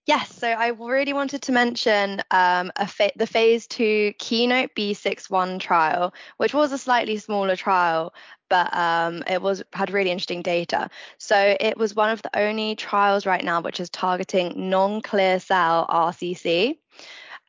Yes, 0.07 0.35
so 0.37 0.49
I 0.49 0.69
really 0.69 1.14
wanted 1.14 1.40
to 1.43 1.53
mention 1.53 2.21
um, 2.31 2.71
fa- 2.87 3.12
the 3.17 3.27
phase 3.27 3.67
two 3.67 4.12
Keynote 4.19 4.71
B61 4.77 5.61
trial, 5.61 6.12
which 6.37 6.53
was 6.53 6.73
a 6.73 6.79
slightly 6.79 7.17
smaller 7.17 7.57
trial, 7.57 8.12
but 8.51 8.75
um, 8.77 9.25
it 9.27 9.40
was 9.40 9.62
had 9.73 9.90
really 9.90 10.11
interesting 10.11 10.43
data. 10.43 10.90
So 11.17 11.57
it 11.59 11.79
was 11.79 11.95
one 11.95 12.11
of 12.11 12.21
the 12.21 12.38
only 12.38 12.77
trials 12.77 13.25
right 13.25 13.43
now 13.43 13.62
which 13.62 13.81
is 13.81 13.88
targeting 13.88 14.69
non-clear 14.69 15.40
cell 15.40 15.87
RCC. 15.88 16.77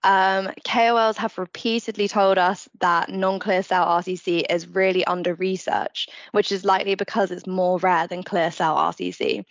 Um, 0.06 0.52
KOLs 0.63 1.18
have 1.18 1.38
repeatedly 1.38 2.08
told 2.08 2.38
us 2.38 2.70
that 2.80 3.10
non 3.10 3.39
clear 3.39 3.63
cell 3.63 3.86
RCC 3.86 4.44
is 4.50 4.68
really 4.68 5.04
under 5.06 5.34
research, 5.34 6.08
which 6.32 6.54
is 6.54 6.63
likely 6.63 6.96
because 6.96 7.32
it's 7.32 7.48
more 7.48 7.80
rare 7.80 8.08
than 8.08 8.24
clear 8.24 8.52
cell 8.52 8.78
RCC. 8.78 9.44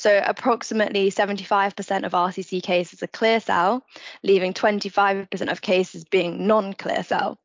So, 0.00 0.22
approximately 0.24 1.10
75% 1.10 2.06
of 2.06 2.12
RCC 2.12 2.62
cases 2.62 3.02
are 3.02 3.06
clear 3.06 3.38
cell, 3.38 3.84
leaving 4.22 4.54
25% 4.54 5.52
of 5.52 5.60
cases 5.60 6.06
being 6.06 6.46
non 6.46 6.72
clear 6.72 7.02
cell. 7.02 7.38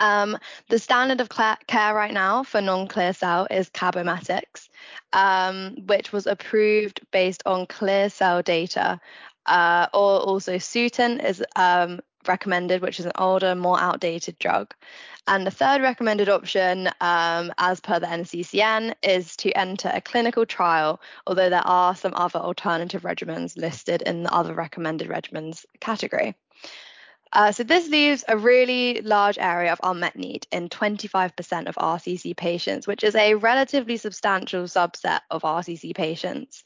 Um, 0.00 0.36
the 0.70 0.80
standard 0.80 1.20
of 1.20 1.28
care 1.28 1.94
right 1.94 2.12
now 2.12 2.42
for 2.42 2.60
non-clear 2.60 3.12
cell 3.12 3.46
is 3.48 3.70
Cabometyx, 3.70 4.68
um, 5.12 5.76
which 5.86 6.10
was 6.10 6.26
approved 6.26 7.00
based 7.12 7.44
on 7.46 7.66
clear 7.66 8.10
cell 8.10 8.42
data 8.42 8.98
uh, 9.46 9.86
or 9.94 10.18
also 10.18 10.56
Sutent 10.56 11.24
is 11.24 11.44
um, 11.54 12.00
recommended, 12.26 12.82
which 12.82 12.98
is 12.98 13.06
an 13.06 13.12
older, 13.16 13.54
more 13.54 13.78
outdated 13.80 14.38
drug. 14.38 14.74
And 15.26 15.46
the 15.46 15.50
third 15.50 15.82
recommended 15.82 16.28
option, 16.28 16.88
um, 17.00 17.52
as 17.58 17.80
per 17.80 18.00
the 18.00 18.06
NCCN, 18.06 18.94
is 19.02 19.36
to 19.36 19.52
enter 19.52 19.90
a 19.92 20.00
clinical 20.00 20.46
trial, 20.46 21.00
although 21.26 21.50
there 21.50 21.66
are 21.66 21.94
some 21.94 22.14
other 22.16 22.38
alternative 22.38 23.02
regimens 23.02 23.56
listed 23.56 24.02
in 24.02 24.22
the 24.22 24.32
other 24.32 24.54
recommended 24.54 25.08
regimens 25.08 25.66
category. 25.80 26.34
Uh, 27.32 27.52
so 27.52 27.62
this 27.62 27.88
leaves 27.88 28.24
a 28.28 28.36
really 28.36 29.00
large 29.02 29.38
area 29.38 29.72
of 29.72 29.80
unmet 29.82 30.16
need 30.16 30.46
in 30.52 30.68
25% 30.68 31.68
of 31.68 31.74
RCC 31.76 32.36
patients, 32.36 32.86
which 32.86 33.04
is 33.04 33.14
a 33.14 33.34
relatively 33.34 33.96
substantial 33.96 34.64
subset 34.64 35.20
of 35.30 35.42
RCC 35.42 35.94
patients. 35.94 36.64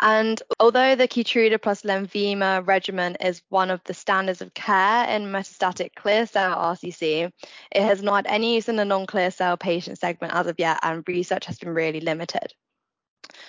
And 0.00 0.42
although 0.58 0.94
the 0.94 1.08
Keytruda 1.08 1.60
plus 1.60 1.82
Lenvima 1.82 2.66
regimen 2.66 3.16
is 3.16 3.42
one 3.48 3.70
of 3.70 3.82
the 3.84 3.94
standards 3.94 4.42
of 4.42 4.54
care 4.54 5.06
in 5.08 5.24
metastatic 5.24 5.94
clear 5.94 6.26
cell 6.26 6.56
RCC, 6.56 7.30
it 7.70 7.82
has 7.82 8.02
not 8.02 8.26
had 8.26 8.34
any 8.34 8.54
use 8.56 8.68
in 8.68 8.76
the 8.76 8.84
non-clear 8.84 9.30
cell 9.30 9.56
patient 9.56 9.98
segment 9.98 10.34
as 10.34 10.46
of 10.46 10.58
yet, 10.58 10.78
and 10.82 11.04
research 11.06 11.46
has 11.46 11.58
been 11.58 11.70
really 11.70 12.00
limited. 12.00 12.52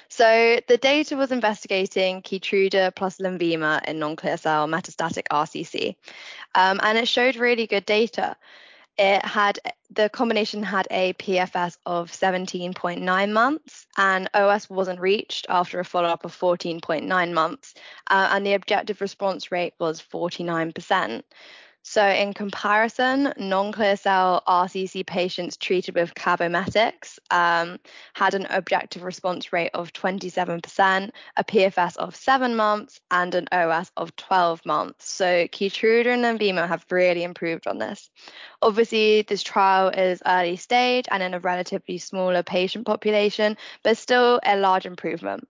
So 0.10 0.60
the 0.68 0.78
data 0.78 1.16
was 1.16 1.32
investigating 1.32 2.22
Keytruda 2.22 2.96
plus 2.96 3.18
Lenvima 3.18 3.84
in 3.86 4.00
non-clear 4.00 4.38
cell 4.38 4.68
metastatic 4.68 5.24
RCC, 5.32 5.96
um, 6.56 6.80
and 6.84 6.98
it 6.98 7.08
showed 7.08 7.36
really 7.36 7.68
good 7.68 7.86
data. 7.86 8.36
It 8.98 9.26
had 9.26 9.60
the 9.90 10.10
combination 10.10 10.62
had 10.62 10.88
a 10.92 11.14
PFS 11.14 11.78
of 11.86 12.12
17.9 12.12 13.32
months, 13.32 13.88
and 13.98 14.30
OS 14.34 14.70
wasn't 14.70 15.00
reached 15.00 15.48
after 15.50 15.80
a 15.80 15.86
follow-up 15.86 16.26
of 16.26 16.36
14.9 16.36 17.34
months, 17.34 17.74
uh, 18.08 18.30
and 18.32 18.46
the 18.46 18.54
objective 18.54 19.02
response 19.02 19.52
rate 19.52 19.74
was 19.80 20.00
49%. 20.02 21.24
So, 21.86 22.08
in 22.08 22.34
comparison, 22.34 23.34
non 23.38 23.74
clear 23.74 23.98
cell 23.98 24.42
RCC 24.48 25.06
patients 25.06 25.58
treated 25.58 25.96
with 25.96 26.16
Cabometyx 26.16 27.20
um, 27.30 27.78
had 28.14 28.34
an 28.36 28.48
objective 28.50 29.04
response 29.04 29.52
rate 29.52 29.72
of 29.74 29.92
27%, 29.92 31.12
a 31.36 31.44
PFS 31.44 31.98
of 31.98 32.16
seven 32.16 32.56
months, 32.56 33.02
and 33.12 33.36
an 33.36 33.50
OS 33.52 33.92
of 33.98 34.16
12 34.16 34.66
months. 34.66 35.10
So, 35.10 35.46
Keytruda 35.50 36.14
and 36.14 36.24
Lenvima 36.24 36.70
have 36.70 36.86
really 36.90 37.24
improved 37.24 37.68
on 37.68 37.80
this. 37.80 38.10
Obviously, 38.62 39.24
this 39.24 39.44
trial 39.44 39.90
is 39.90 40.22
early 40.26 40.56
stage 40.56 41.06
and 41.12 41.22
in 41.22 41.34
a 41.34 41.40
relatively 41.42 41.98
smaller 41.98 42.44
patient 42.44 42.86
population, 42.86 43.58
but 43.84 43.98
still 43.98 44.40
a 44.46 44.56
large 44.58 44.86
improvement. 44.86 45.50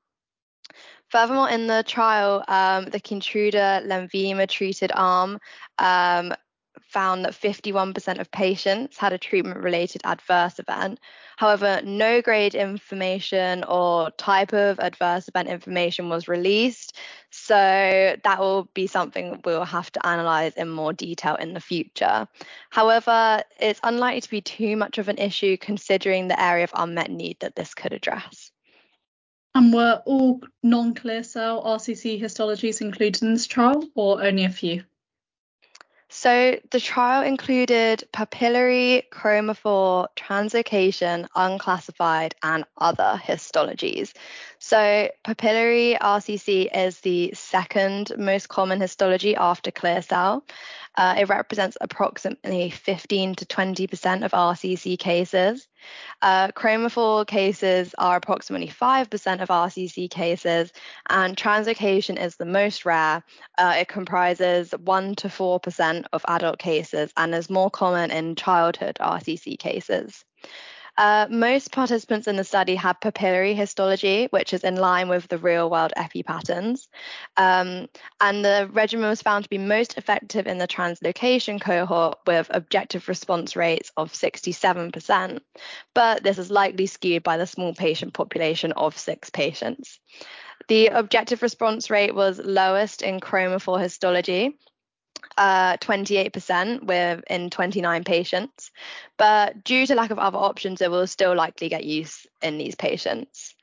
Furthermore, 1.13 1.47
in 1.47 1.67
the 1.67 1.83
trial, 1.83 2.43
um, 2.47 2.85
the 2.85 2.99
Keytruda 2.99 3.85
Lenvima 3.85 4.49
treated 4.49 4.91
arm 4.95 5.37
um, 5.77 6.33
found 6.81 7.23
that 7.23 7.33
51% 7.33 8.19
of 8.19 8.31
patients 8.31 8.97
had 8.97 9.13
a 9.13 9.19
treatment 9.19 9.59
related 9.59 10.01
adverse 10.05 10.57
event. 10.57 10.99
However, 11.37 11.81
no 11.83 12.23
grade 12.23 12.55
information 12.55 13.63
or 13.65 14.09
type 14.17 14.53
of 14.53 14.79
adverse 14.79 15.27
event 15.27 15.49
information 15.49 16.09
was 16.09 16.27
released. 16.27 16.97
So 17.29 18.15
that 18.23 18.39
will 18.39 18.67
be 18.73 18.87
something 18.87 19.39
we'll 19.45 19.65
have 19.65 19.91
to 19.91 20.03
analyze 20.07 20.53
in 20.55 20.67
more 20.67 20.93
detail 20.93 21.35
in 21.35 21.53
the 21.53 21.59
future. 21.59 22.27
However, 22.71 23.43
it's 23.59 23.79
unlikely 23.83 24.21
to 24.21 24.29
be 24.31 24.41
too 24.41 24.75
much 24.75 24.97
of 24.97 25.09
an 25.09 25.19
issue 25.19 25.57
considering 25.57 26.27
the 26.27 26.41
area 26.41 26.63
of 26.63 26.71
unmet 26.73 27.11
need 27.11 27.39
that 27.41 27.55
this 27.55 27.75
could 27.75 27.93
address. 27.93 28.52
And 29.55 29.73
were 29.73 30.01
all 30.05 30.41
non-clear 30.63 31.23
cell 31.23 31.63
RCC 31.63 32.19
histologies 32.19 32.81
included 32.81 33.21
in 33.21 33.33
this 33.33 33.45
trial 33.45 33.87
or 33.95 34.23
only 34.23 34.45
a 34.45 34.49
few? 34.49 34.83
So 36.15 36.59
the 36.69 36.79
trial 36.79 37.23
included 37.23 38.07
papillary, 38.13 39.01
chromophobe, 39.09 40.09
translocation, 40.15 41.27
unclassified, 41.35 42.35
and 42.43 42.65
other 42.77 43.19
histologies. 43.21 44.13
So 44.59 45.09
papillary 45.25 45.97
RCC 45.97 46.69
is 46.71 46.99
the 46.99 47.33
second 47.33 48.11
most 48.15 48.47
common 48.47 48.79
histology 48.79 49.35
after 49.35 49.71
clear 49.71 50.03
cell. 50.03 50.45
Uh, 50.95 51.15
it 51.17 51.29
represents 51.29 51.77
approximately 51.81 52.69
15 52.69 53.33
to 53.35 53.45
20% 53.45 54.23
of 54.23 54.31
RCC 54.33 54.99
cases. 54.99 55.67
Uh, 56.21 56.49
chromophobe 56.49 57.27
cases 57.27 57.93
are 57.97 58.15
approximately 58.15 58.67
5% 58.67 59.41
of 59.41 59.49
RCC 59.49 60.09
cases, 60.09 60.71
and 61.09 61.35
translocation 61.35 62.21
is 62.21 62.35
the 62.35 62.45
most 62.45 62.85
rare. 62.85 63.23
Uh, 63.57 63.75
it 63.77 63.87
comprises 63.87 64.71
1 64.71 65.15
to 65.15 65.27
4% 65.27 66.05
of 66.13 66.25
adult 66.27 66.59
cases 66.59 67.11
and 67.17 67.35
is 67.35 67.49
more 67.49 67.69
common 67.69 68.11
in 68.11 68.35
childhood 68.35 68.97
RCC 69.01 69.57
cases. 69.59 70.23
Uh, 70.95 71.25
most 71.29 71.71
participants 71.71 72.27
in 72.27 72.35
the 72.35 72.43
study 72.43 72.75
had 72.75 73.01
papillary 73.01 73.55
histology, 73.55 74.27
which 74.29 74.53
is 74.53 74.63
in 74.63 74.75
line 74.75 75.09
with 75.09 75.27
the 75.27 75.37
real 75.39 75.69
world 75.69 75.91
epi 75.95 76.21
patterns. 76.21 76.87
Um, 77.35 77.87
and 78.21 78.45
the 78.45 78.69
regimen 78.71 79.09
was 79.09 79.21
found 79.21 79.43
to 79.43 79.49
be 79.49 79.57
most 79.57 79.97
effective 79.97 80.45
in 80.45 80.59
the 80.59 80.67
translocation 80.67 81.59
cohort 81.59 82.19
with 82.27 82.47
objective 82.51 83.07
response 83.07 83.55
rates 83.55 83.91
of 83.97 84.13
67%. 84.13 85.39
But 85.95 86.23
this 86.23 86.37
is 86.37 86.51
likely 86.51 86.85
skewed 86.85 87.23
by 87.23 87.37
the 87.37 87.47
small 87.47 87.73
patient 87.73 88.13
population 88.13 88.71
of 88.73 88.97
six 88.97 89.31
patients. 89.31 89.99
The 90.67 90.87
objective 90.87 91.41
response 91.41 91.89
rate 91.89 92.13
was 92.13 92.39
lowest 92.39 93.01
in 93.01 93.19
chromophobe 93.19 93.81
histology, 93.81 94.57
uh, 95.37 95.77
28% 95.77 96.83
with 96.83 97.23
in 97.29 97.49
29 97.49 98.03
patients, 98.03 98.71
but 99.17 99.63
due 99.63 99.85
to 99.85 99.95
lack 99.95 100.11
of 100.11 100.19
other 100.19 100.37
options, 100.37 100.81
it 100.81 100.91
will 100.91 101.07
still 101.07 101.35
likely 101.35 101.69
get 101.69 101.83
use 101.83 102.27
in 102.41 102.57
these 102.57 102.75
patients. 102.75 103.55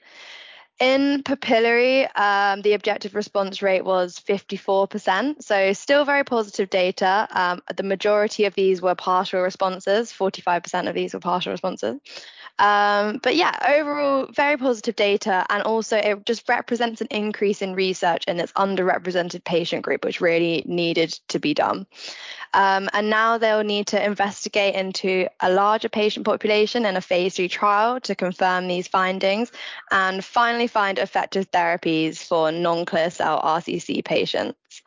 In 0.81 1.23
papillary, 1.23 2.09
um, 2.19 2.63
the 2.63 2.73
objective 2.73 3.15
response 3.15 3.61
rate 3.61 3.85
was 3.85 4.19
54%, 4.19 5.43
so 5.43 5.75
still 5.75 6.07
very 6.07 6.25
positive 6.25 6.71
data. 6.71 7.29
Um, 7.31 7.61
the 7.77 7.83
majority 7.83 8.47
of 8.47 8.55
these 8.55 8.81
were 8.81 8.95
partial 8.95 9.43
responses, 9.43 10.11
45% 10.11 10.89
of 10.89 10.95
these 10.95 11.13
were 11.13 11.21
partial 11.21 11.53
responses. 11.53 12.01
Um, 12.61 13.21
but 13.23 13.37
yeah, 13.37 13.57
overall, 13.67 14.29
very 14.35 14.59
positive 14.59 14.95
data. 14.95 15.47
And 15.49 15.63
also, 15.63 15.97
it 15.97 16.27
just 16.27 16.47
represents 16.47 17.01
an 17.01 17.09
increase 17.11 17.63
in 17.63 17.75
research 17.75 18.25
in 18.29 18.37
this 18.37 18.53
underrepresented 18.53 19.45
patient 19.45 19.83
group, 19.83 20.05
which 20.05 20.21
really 20.21 20.63
needed 20.67 21.19
to 21.29 21.39
be 21.39 21.55
done. 21.55 21.87
Um, 22.53 22.91
and 22.93 23.09
now 23.09 23.39
they'll 23.39 23.65
need 23.65 23.87
to 23.89 24.05
investigate 24.05 24.75
into 24.75 25.27
a 25.41 25.51
larger 25.51 25.89
patient 25.89 26.27
population 26.27 26.85
in 26.85 26.97
a 26.97 27.01
phase 27.01 27.37
three 27.37 27.49
trial 27.49 27.99
to 28.01 28.15
confirm 28.15 28.69
these 28.69 28.89
findings 28.89 29.51
and 29.91 30.23
finally 30.23 30.67
find 30.67 30.99
effective 30.99 31.51
therapies 31.51 32.19
for 32.19 32.53
non 32.53 32.85
clear 32.85 33.11
cell 33.11 33.41
RCC 33.41 34.05
patients. 34.05 34.83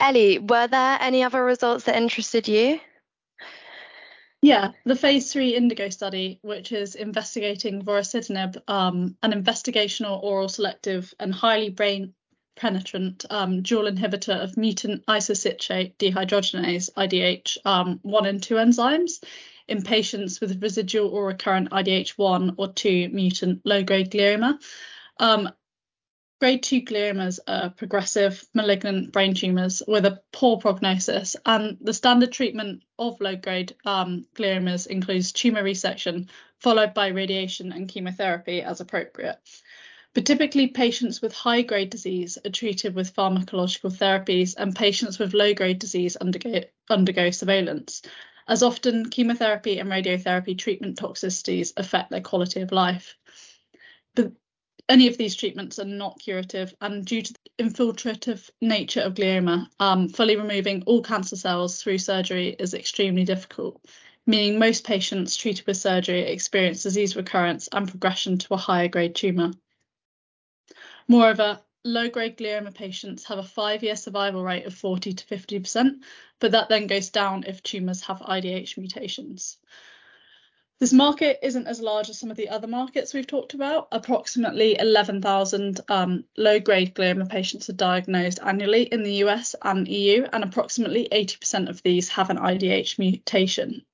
Ellie, 0.00 0.38
were 0.38 0.68
there 0.68 0.98
any 1.00 1.24
other 1.24 1.44
results 1.44 1.84
that 1.84 1.96
interested 1.96 2.46
you? 2.46 2.78
Yeah, 4.44 4.72
the 4.84 4.94
phase 4.94 5.32
three 5.32 5.56
Indigo 5.56 5.88
study, 5.88 6.38
which 6.42 6.70
is 6.70 6.96
investigating 6.96 7.80
vorasidenib, 7.80 8.60
um, 8.68 9.16
an 9.22 9.32
investigational 9.32 10.22
oral 10.22 10.50
selective 10.50 11.14
and 11.18 11.34
highly 11.34 11.70
brain 11.70 12.12
penetrant 12.54 13.24
um, 13.30 13.62
dual 13.62 13.90
inhibitor 13.90 14.38
of 14.38 14.58
mutant 14.58 15.02
isocitrate 15.06 15.96
dehydrogenase 15.96 16.90
IDH 16.92 17.56
um, 17.64 18.00
1 18.02 18.26
and 18.26 18.42
2 18.42 18.56
enzymes 18.56 19.24
in 19.66 19.80
patients 19.80 20.42
with 20.42 20.62
residual 20.62 21.08
or 21.08 21.28
recurrent 21.28 21.70
IDH1 21.70 22.56
or 22.58 22.70
2 22.70 23.08
mutant 23.08 23.62
low 23.64 23.82
grade 23.82 24.10
glioma. 24.10 24.58
Um, 25.18 25.48
grade 26.40 26.62
2 26.62 26.82
gliomas 26.82 27.38
are 27.46 27.70
progressive 27.70 28.44
malignant 28.54 29.12
brain 29.12 29.34
tumours 29.34 29.82
with 29.86 30.04
a 30.04 30.20
poor 30.32 30.58
prognosis, 30.58 31.36
and 31.46 31.78
the 31.80 31.94
standard 31.94 32.32
treatment 32.32 32.82
of 32.98 33.20
low 33.20 33.36
grade 33.36 33.74
um, 33.84 34.26
gliomas 34.34 34.86
includes 34.86 35.32
tumour 35.32 35.62
resection 35.62 36.28
followed 36.58 36.94
by 36.94 37.08
radiation 37.08 37.72
and 37.72 37.88
chemotherapy 37.88 38.62
as 38.62 38.80
appropriate. 38.80 39.38
But 40.14 40.26
typically, 40.26 40.68
patients 40.68 41.20
with 41.20 41.32
high 41.32 41.62
grade 41.62 41.90
disease 41.90 42.38
are 42.44 42.50
treated 42.50 42.94
with 42.94 43.14
pharmacological 43.14 43.92
therapies, 43.92 44.54
and 44.56 44.74
patients 44.74 45.18
with 45.18 45.34
low 45.34 45.54
grade 45.54 45.80
disease 45.80 46.16
undergo, 46.16 46.60
undergo 46.88 47.30
surveillance, 47.30 48.02
as 48.46 48.62
often 48.62 49.10
chemotherapy 49.10 49.78
and 49.78 49.90
radiotherapy 49.90 50.56
treatment 50.56 50.98
toxicities 50.98 51.72
affect 51.76 52.10
their 52.10 52.20
quality 52.20 52.60
of 52.60 52.70
life. 52.70 53.16
But 54.14 54.32
any 54.88 55.08
of 55.08 55.16
these 55.16 55.34
treatments 55.34 55.78
are 55.78 55.84
not 55.84 56.18
curative, 56.18 56.74
and 56.80 57.04
due 57.04 57.22
to 57.22 57.32
the 57.32 57.64
infiltrative 57.64 58.50
nature 58.60 59.00
of 59.00 59.14
glioma, 59.14 59.66
um, 59.80 60.08
fully 60.08 60.36
removing 60.36 60.82
all 60.82 61.02
cancer 61.02 61.36
cells 61.36 61.82
through 61.82 61.98
surgery 61.98 62.54
is 62.58 62.74
extremely 62.74 63.24
difficult, 63.24 63.80
meaning 64.26 64.58
most 64.58 64.84
patients 64.84 65.36
treated 65.36 65.66
with 65.66 65.76
surgery 65.76 66.20
experience 66.20 66.82
disease 66.82 67.16
recurrence 67.16 67.68
and 67.72 67.88
progression 67.88 68.36
to 68.38 68.54
a 68.54 68.58
higher 68.58 68.88
grade 68.88 69.14
tumour. 69.14 69.52
Moreover, 71.08 71.60
low 71.84 72.08
grade 72.08 72.36
glioma 72.36 72.74
patients 72.74 73.24
have 73.24 73.38
a 73.38 73.42
five 73.42 73.82
year 73.82 73.96
survival 73.96 74.42
rate 74.42 74.66
of 74.66 74.74
40 74.74 75.14
to 75.14 75.26
50%, 75.26 76.02
but 76.40 76.52
that 76.52 76.68
then 76.68 76.86
goes 76.86 77.10
down 77.10 77.44
if 77.46 77.62
tumours 77.62 78.02
have 78.02 78.20
IDH 78.20 78.76
mutations. 78.76 79.58
This 80.80 80.92
market 80.92 81.38
isn't 81.40 81.68
as 81.68 81.80
large 81.80 82.10
as 82.10 82.18
some 82.18 82.32
of 82.32 82.36
the 82.36 82.48
other 82.48 82.66
markets 82.66 83.14
we've 83.14 83.26
talked 83.26 83.54
about. 83.54 83.88
Approximately 83.92 84.76
11,000 84.78 85.80
um, 85.88 86.24
low 86.36 86.58
grade 86.58 86.94
glioma 86.94 87.28
patients 87.28 87.70
are 87.70 87.74
diagnosed 87.74 88.40
annually 88.44 88.82
in 88.82 89.04
the 89.04 89.14
US 89.24 89.54
and 89.62 89.86
EU, 89.86 90.26
and 90.32 90.42
approximately 90.42 91.08
80% 91.12 91.68
of 91.68 91.82
these 91.84 92.08
have 92.08 92.28
an 92.28 92.38
IDH 92.38 92.98
mutation. 92.98 93.84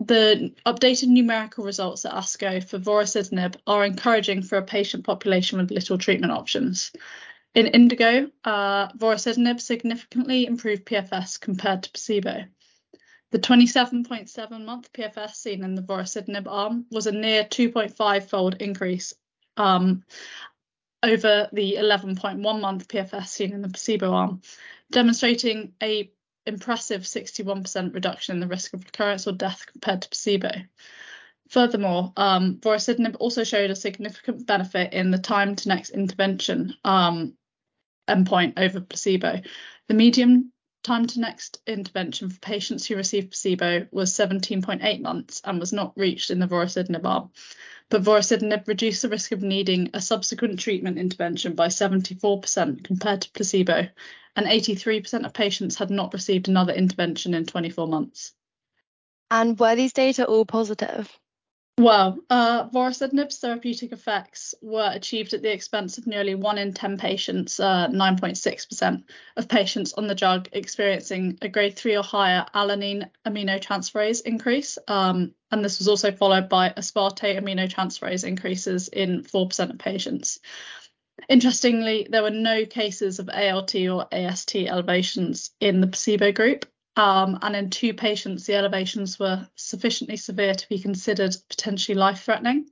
The 0.00 0.54
updated 0.66 1.08
numerical 1.08 1.64
results 1.64 2.04
at 2.04 2.12
ASCO 2.12 2.64
for 2.64 2.78
vorasidenib 2.78 3.56
are 3.66 3.84
encouraging 3.84 4.42
for 4.42 4.58
a 4.58 4.62
patient 4.62 5.04
population 5.04 5.58
with 5.58 5.70
little 5.70 5.98
treatment 5.98 6.32
options. 6.32 6.92
In 7.54 7.66
Indigo, 7.66 8.30
uh, 8.44 8.88
vorasidenib 8.92 9.60
significantly 9.60 10.46
improved 10.46 10.84
PFS 10.84 11.40
compared 11.40 11.82
to 11.82 11.90
placebo. 11.90 12.44
The 13.30 13.38
27.7 13.38 14.64
month 14.64 14.92
PFS 14.92 15.34
seen 15.34 15.62
in 15.62 15.76
the 15.76 15.82
vorasidenib 15.82 16.48
arm 16.48 16.86
was 16.90 17.06
a 17.06 17.12
near 17.12 17.44
2.5 17.44 18.28
fold 18.28 18.56
increase 18.60 19.14
um, 19.56 20.04
over 21.02 21.48
the 21.52 21.76
11.1 21.78 22.60
month 22.60 22.88
PFS 22.88 23.28
seen 23.28 23.52
in 23.52 23.62
the 23.62 23.68
placebo 23.68 24.12
arm, 24.12 24.42
demonstrating 24.90 25.74
a 25.82 26.10
impressive 26.46 27.02
61% 27.02 27.94
reduction 27.94 28.34
in 28.34 28.40
the 28.40 28.48
risk 28.48 28.72
of 28.74 28.84
recurrence 28.84 29.26
or 29.28 29.32
death 29.32 29.64
compared 29.70 30.02
to 30.02 30.08
placebo. 30.08 30.50
Furthermore, 31.50 32.12
um, 32.16 32.56
vorasidenib 32.56 33.16
also 33.20 33.44
showed 33.44 33.70
a 33.70 33.76
significant 33.76 34.46
benefit 34.46 34.92
in 34.92 35.10
the 35.10 35.18
time 35.18 35.54
to 35.56 35.68
next 35.68 35.90
intervention 35.90 36.74
um, 36.84 37.34
endpoint 38.08 38.54
over 38.56 38.80
placebo. 38.80 39.40
The 39.88 39.94
median 39.94 40.52
time 40.82 41.06
to 41.06 41.20
next 41.20 41.60
intervention 41.66 42.30
for 42.30 42.38
patients 42.40 42.86
who 42.86 42.96
received 42.96 43.30
placebo 43.30 43.86
was 43.90 44.12
17.8 44.12 45.00
months 45.00 45.40
and 45.44 45.60
was 45.60 45.72
not 45.72 45.92
reached 45.96 46.30
in 46.30 46.38
the 46.38 46.46
vorasidenib 46.46 47.04
arm. 47.04 47.30
But 47.88 48.02
vorasidenib 48.02 48.68
reduced 48.68 49.02
the 49.02 49.08
risk 49.08 49.32
of 49.32 49.42
needing 49.42 49.90
a 49.94 50.00
subsequent 50.00 50.60
treatment 50.60 50.98
intervention 50.98 51.54
by 51.54 51.68
74% 51.68 52.84
compared 52.84 53.22
to 53.22 53.30
placebo, 53.32 53.88
and 54.36 54.46
83% 54.46 55.24
of 55.26 55.34
patients 55.34 55.76
had 55.76 55.90
not 55.90 56.12
received 56.12 56.48
another 56.48 56.72
intervention 56.72 57.34
in 57.34 57.46
24 57.46 57.88
months. 57.88 58.32
And 59.30 59.58
were 59.58 59.76
these 59.76 59.92
data 59.92 60.24
all 60.24 60.44
positive? 60.44 61.10
Well, 61.80 62.18
uh, 62.28 62.68
vorasidenib's 62.68 63.38
therapeutic 63.38 63.92
effects 63.92 64.54
were 64.60 64.90
achieved 64.92 65.32
at 65.32 65.40
the 65.40 65.50
expense 65.50 65.96
of 65.96 66.06
nearly 66.06 66.34
one 66.34 66.58
in 66.58 66.74
10 66.74 66.98
patients, 66.98 67.58
uh, 67.58 67.88
9.6% 67.88 69.02
of 69.38 69.48
patients 69.48 69.94
on 69.94 70.06
the 70.06 70.14
drug 70.14 70.50
experiencing 70.52 71.38
a 71.40 71.48
grade 71.48 71.76
3 71.76 71.96
or 71.96 72.02
higher 72.02 72.44
alanine 72.54 73.08
aminotransferase 73.26 74.20
increase. 74.26 74.76
Um, 74.88 75.34
and 75.50 75.64
this 75.64 75.78
was 75.78 75.88
also 75.88 76.12
followed 76.12 76.50
by 76.50 76.68
aspartate 76.68 77.40
aminotransferase 77.40 78.24
increases 78.24 78.88
in 78.88 79.22
4% 79.22 79.70
of 79.70 79.78
patients. 79.78 80.38
Interestingly, 81.30 82.06
there 82.10 82.22
were 82.22 82.28
no 82.28 82.66
cases 82.66 83.18
of 83.18 83.30
ALT 83.30 83.74
or 83.74 84.06
AST 84.12 84.54
elevations 84.56 85.52
in 85.60 85.80
the 85.80 85.86
placebo 85.86 86.30
group, 86.30 86.66
um, 86.96 87.38
and 87.42 87.54
in 87.54 87.70
two 87.70 87.94
patients, 87.94 88.46
the 88.46 88.54
elevations 88.54 89.18
were 89.18 89.46
sufficiently 89.54 90.16
severe 90.16 90.54
to 90.54 90.68
be 90.68 90.78
considered 90.78 91.36
potentially 91.48 91.96
life 91.96 92.22
threatening. 92.22 92.66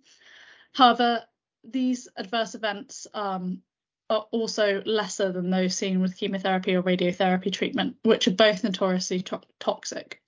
However, 0.72 1.24
these 1.64 2.08
adverse 2.16 2.54
events 2.54 3.06
um, 3.14 3.62
are 4.10 4.26
also 4.30 4.82
lesser 4.84 5.32
than 5.32 5.50
those 5.50 5.74
seen 5.76 6.00
with 6.00 6.16
chemotherapy 6.16 6.74
or 6.74 6.82
radiotherapy 6.82 7.52
treatment, 7.52 7.96
which 8.02 8.26
are 8.26 8.32
both 8.32 8.64
notoriously 8.64 9.20
to- 9.22 9.40
toxic. 9.60 10.22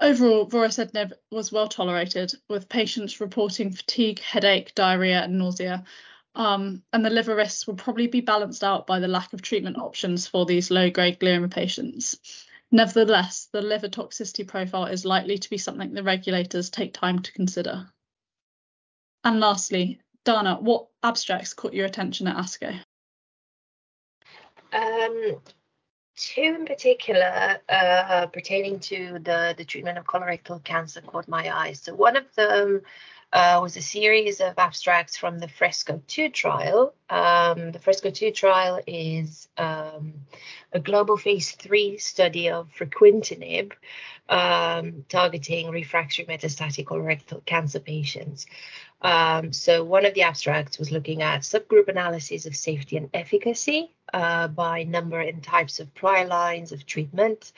Overall, 0.00 0.46
vorasidenib 0.46 1.12
was 1.30 1.50
well 1.50 1.68
tolerated, 1.68 2.32
with 2.48 2.68
patients 2.68 3.20
reporting 3.20 3.72
fatigue, 3.72 4.20
headache, 4.20 4.74
diarrhea, 4.74 5.22
and 5.22 5.38
nausea. 5.38 5.84
Um, 6.34 6.82
and 6.92 7.04
the 7.04 7.10
liver 7.10 7.34
risks 7.34 7.66
will 7.66 7.76
probably 7.76 8.06
be 8.06 8.20
balanced 8.20 8.62
out 8.62 8.86
by 8.86 9.00
the 9.00 9.08
lack 9.08 9.32
of 9.32 9.40
treatment 9.40 9.78
options 9.78 10.26
for 10.26 10.44
these 10.44 10.70
low 10.70 10.90
grade 10.90 11.18
glioma 11.18 11.50
patients. 11.50 12.45
Nevertheless, 12.72 13.48
the 13.52 13.62
liver 13.62 13.88
toxicity 13.88 14.46
profile 14.46 14.86
is 14.86 15.04
likely 15.04 15.38
to 15.38 15.50
be 15.50 15.58
something 15.58 15.92
the 15.92 16.02
regulators 16.02 16.68
take 16.68 16.92
time 16.92 17.20
to 17.20 17.32
consider. 17.32 17.88
And 19.24 19.40
lastly, 19.40 20.00
Dana, 20.24 20.56
what 20.60 20.88
abstracts 21.02 21.54
caught 21.54 21.74
your 21.74 21.86
attention 21.86 22.26
at 22.26 22.36
ASCO? 22.36 22.80
Um, 24.72 25.40
two 26.16 26.42
in 26.42 26.66
particular 26.66 27.58
uh, 27.68 28.26
pertaining 28.26 28.80
to 28.80 29.18
the, 29.22 29.54
the 29.56 29.64
treatment 29.64 29.98
of 29.98 30.04
colorectal 30.04 30.62
cancer 30.64 31.00
caught 31.00 31.28
my 31.28 31.56
eye. 31.56 31.72
So 31.72 31.94
one 31.94 32.16
of 32.16 32.34
them 32.34 32.82
uh, 33.36 33.60
was 33.60 33.76
a 33.76 33.82
series 33.82 34.40
of 34.40 34.54
abstracts 34.56 35.14
from 35.18 35.38
the 35.38 35.46
FRESCO 35.46 36.00
2 36.06 36.30
trial. 36.30 36.94
Um, 37.10 37.70
the 37.70 37.78
FRESCO 37.78 38.10
2 38.14 38.30
trial 38.30 38.80
is 38.86 39.48
um, 39.58 40.14
a 40.72 40.80
global 40.80 41.18
phase 41.18 41.52
3 41.52 41.98
study 41.98 42.48
of 42.48 42.70
fruquintinib 42.72 43.72
um, 44.30 45.04
targeting 45.10 45.70
refractory 45.70 46.24
metastatic 46.24 46.86
colorectal 46.86 47.44
cancer 47.44 47.78
patients. 47.78 48.46
Um, 49.02 49.52
so 49.52 49.84
one 49.84 50.06
of 50.06 50.14
the 50.14 50.22
abstracts 50.22 50.78
was 50.78 50.90
looking 50.90 51.20
at 51.20 51.42
subgroup 51.42 51.88
analysis 51.88 52.46
of 52.46 52.56
safety 52.56 52.96
and 52.96 53.10
efficacy 53.12 53.94
uh, 54.14 54.48
by 54.48 54.84
number 54.84 55.20
and 55.20 55.42
types 55.42 55.78
of 55.78 55.94
prior 55.94 56.26
lines 56.26 56.72
of 56.72 56.86
treatment. 56.86 57.52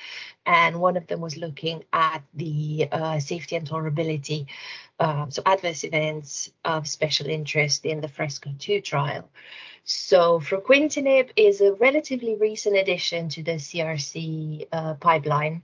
And 0.44 0.80
one 0.80 0.96
of 0.96 1.06
them 1.06 1.20
was 1.20 1.36
looking 1.36 1.84
at 1.92 2.22
the 2.34 2.88
uh, 2.90 3.20
safety 3.20 3.54
and 3.54 3.68
tolerability, 3.68 4.46
uh, 4.98 5.26
so 5.28 5.42
adverse 5.46 5.84
events 5.84 6.50
of 6.64 6.88
special 6.88 7.26
interest 7.26 7.84
in 7.84 8.00
the 8.00 8.08
FRESCO 8.08 8.58
2 8.58 8.80
trial. 8.80 9.28
So 9.84 10.40
fruquintinib 10.40 11.30
is 11.36 11.60
a 11.60 11.72
relatively 11.74 12.36
recent 12.36 12.76
addition 12.76 13.28
to 13.30 13.42
the 13.42 13.52
CRC 13.52 14.66
uh, 14.72 14.94
pipeline. 14.94 15.62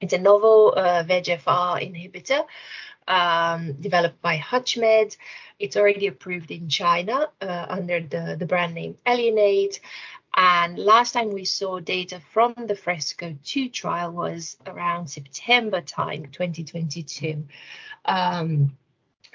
It's 0.00 0.12
a 0.12 0.18
novel 0.18 0.74
uh, 0.76 1.02
VEGFR 1.04 1.82
inhibitor 1.82 2.44
um, 3.08 3.72
developed 3.80 4.22
by 4.22 4.36
HUTCHMED. 4.36 5.16
It's 5.58 5.76
already 5.76 6.06
approved 6.06 6.50
in 6.52 6.68
China 6.68 7.28
uh, 7.40 7.66
under 7.68 8.00
the, 8.00 8.36
the 8.38 8.46
brand 8.46 8.74
name 8.74 8.96
Elunate. 9.04 9.80
And 10.36 10.78
last 10.78 11.12
time 11.12 11.32
we 11.32 11.44
saw 11.44 11.80
data 11.80 12.20
from 12.32 12.54
the 12.56 12.76
Fresco 12.76 13.36
2 13.42 13.70
trial 13.70 14.12
was 14.12 14.56
around 14.66 15.08
September 15.08 15.80
time, 15.80 16.26
2022. 16.26 17.44
Um, 18.04 18.76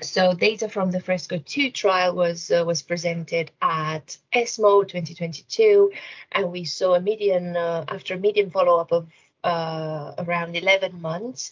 so 0.01 0.33
data 0.33 0.69
from 0.69 0.91
the 0.91 0.99
Fresco 0.99 1.37
2 1.37 1.71
trial 1.71 2.15
was 2.15 2.51
uh, 2.51 2.63
was 2.65 2.81
presented 2.81 3.51
at 3.61 4.17
ESMO 4.33 4.83
2022, 4.83 5.91
and 6.31 6.51
we 6.51 6.63
saw 6.63 6.95
a 6.95 7.01
median 7.01 7.55
uh, 7.55 7.85
after 7.87 8.15
a 8.15 8.17
median 8.17 8.49
follow-up 8.49 8.91
of 8.91 9.07
uh, 9.43 10.13
around 10.19 10.55
11 10.55 11.01
months, 11.01 11.51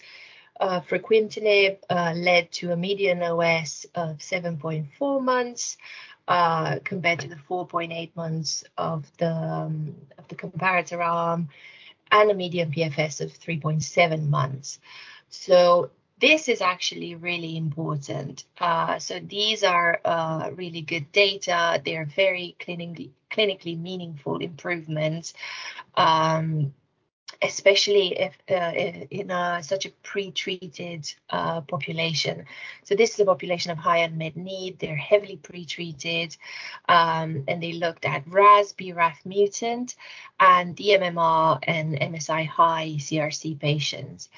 uh, 0.61 0.79
fruquintinib 0.81 1.77
uh, 1.89 2.13
led 2.15 2.51
to 2.51 2.71
a 2.71 2.77
median 2.77 3.21
OS 3.23 3.85
of 3.95 4.19
7.4 4.19 5.21
months 5.21 5.77
uh, 6.27 6.77
compared 6.83 7.19
to 7.19 7.27
the 7.27 7.35
4.8 7.35 8.15
months 8.15 8.63
of 8.77 9.05
the, 9.17 9.31
um, 9.31 9.95
of 10.17 10.27
the 10.27 10.35
comparator 10.35 11.03
arm 11.03 11.49
and 12.11 12.29
a 12.29 12.33
median 12.33 12.71
PFS 12.71 13.21
of 13.21 13.31
3.7 13.33 14.29
months. 14.29 14.79
So 15.29 15.89
this 16.19 16.47
is 16.47 16.61
actually 16.61 17.15
really 17.15 17.57
important. 17.57 18.45
Uh, 18.59 18.99
so 18.99 19.19
these 19.19 19.63
are 19.63 19.99
uh, 20.05 20.51
really 20.53 20.81
good 20.81 21.11
data. 21.11 21.81
They're 21.83 22.05
very 22.05 22.55
clinically 22.59 23.09
clinically 23.31 23.79
meaningful 23.79 24.37
improvements. 24.37 25.33
Um, 25.95 26.73
especially 27.41 28.19
if 28.19 28.37
uh, 28.49 28.71
in 29.09 29.31
a, 29.31 29.61
such 29.63 29.85
a 29.85 29.91
pre-treated 30.03 31.11
uh, 31.29 31.61
population. 31.61 32.45
So 32.83 32.95
this 32.95 33.13
is 33.13 33.19
a 33.19 33.25
population 33.25 33.71
of 33.71 33.77
high 33.77 33.99
unmet 33.99 34.35
need. 34.35 34.79
They're 34.79 34.95
heavily 34.95 35.37
pre-treated, 35.37 36.35
um, 36.87 37.43
and 37.47 37.61
they 37.61 37.73
looked 37.73 38.05
at 38.05 38.27
RAS, 38.27 38.73
BRAF 38.73 39.25
mutant, 39.25 39.95
and 40.39 40.75
DMMR 40.75 41.59
and 41.63 41.99
MSI 41.99 42.47
high 42.47 42.95
CRC 42.97 43.59
patients 43.59 44.29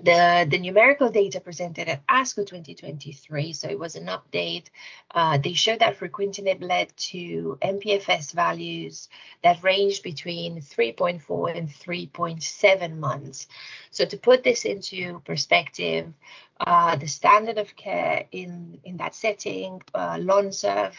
the, 0.00 0.46
the 0.50 0.58
numerical 0.58 1.08
data 1.08 1.40
presented 1.40 1.88
at 1.88 2.06
ASCO 2.08 2.46
2023, 2.46 3.52
so 3.52 3.68
it 3.68 3.78
was 3.78 3.94
an 3.94 4.06
update, 4.06 4.64
uh, 5.12 5.38
they 5.38 5.52
showed 5.52 5.78
that 5.78 5.98
fruquintinib 5.98 6.62
led 6.62 6.94
to 6.96 7.58
MPFS 7.62 8.32
values 8.32 9.08
that 9.42 9.62
ranged 9.62 10.02
between 10.02 10.60
3.4 10.60 11.56
and 11.56 11.68
3.7 11.68 12.98
months. 12.98 13.46
So 13.92 14.04
to 14.04 14.16
put 14.16 14.42
this 14.42 14.64
into 14.64 15.20
perspective, 15.24 16.12
uh, 16.60 16.96
the 16.96 17.06
standard 17.08 17.58
of 17.58 17.76
care 17.76 18.26
in, 18.32 18.80
in 18.84 18.96
that 18.96 19.14
setting, 19.14 19.80
uh, 19.94 20.16
Lonsurf, 20.16 20.94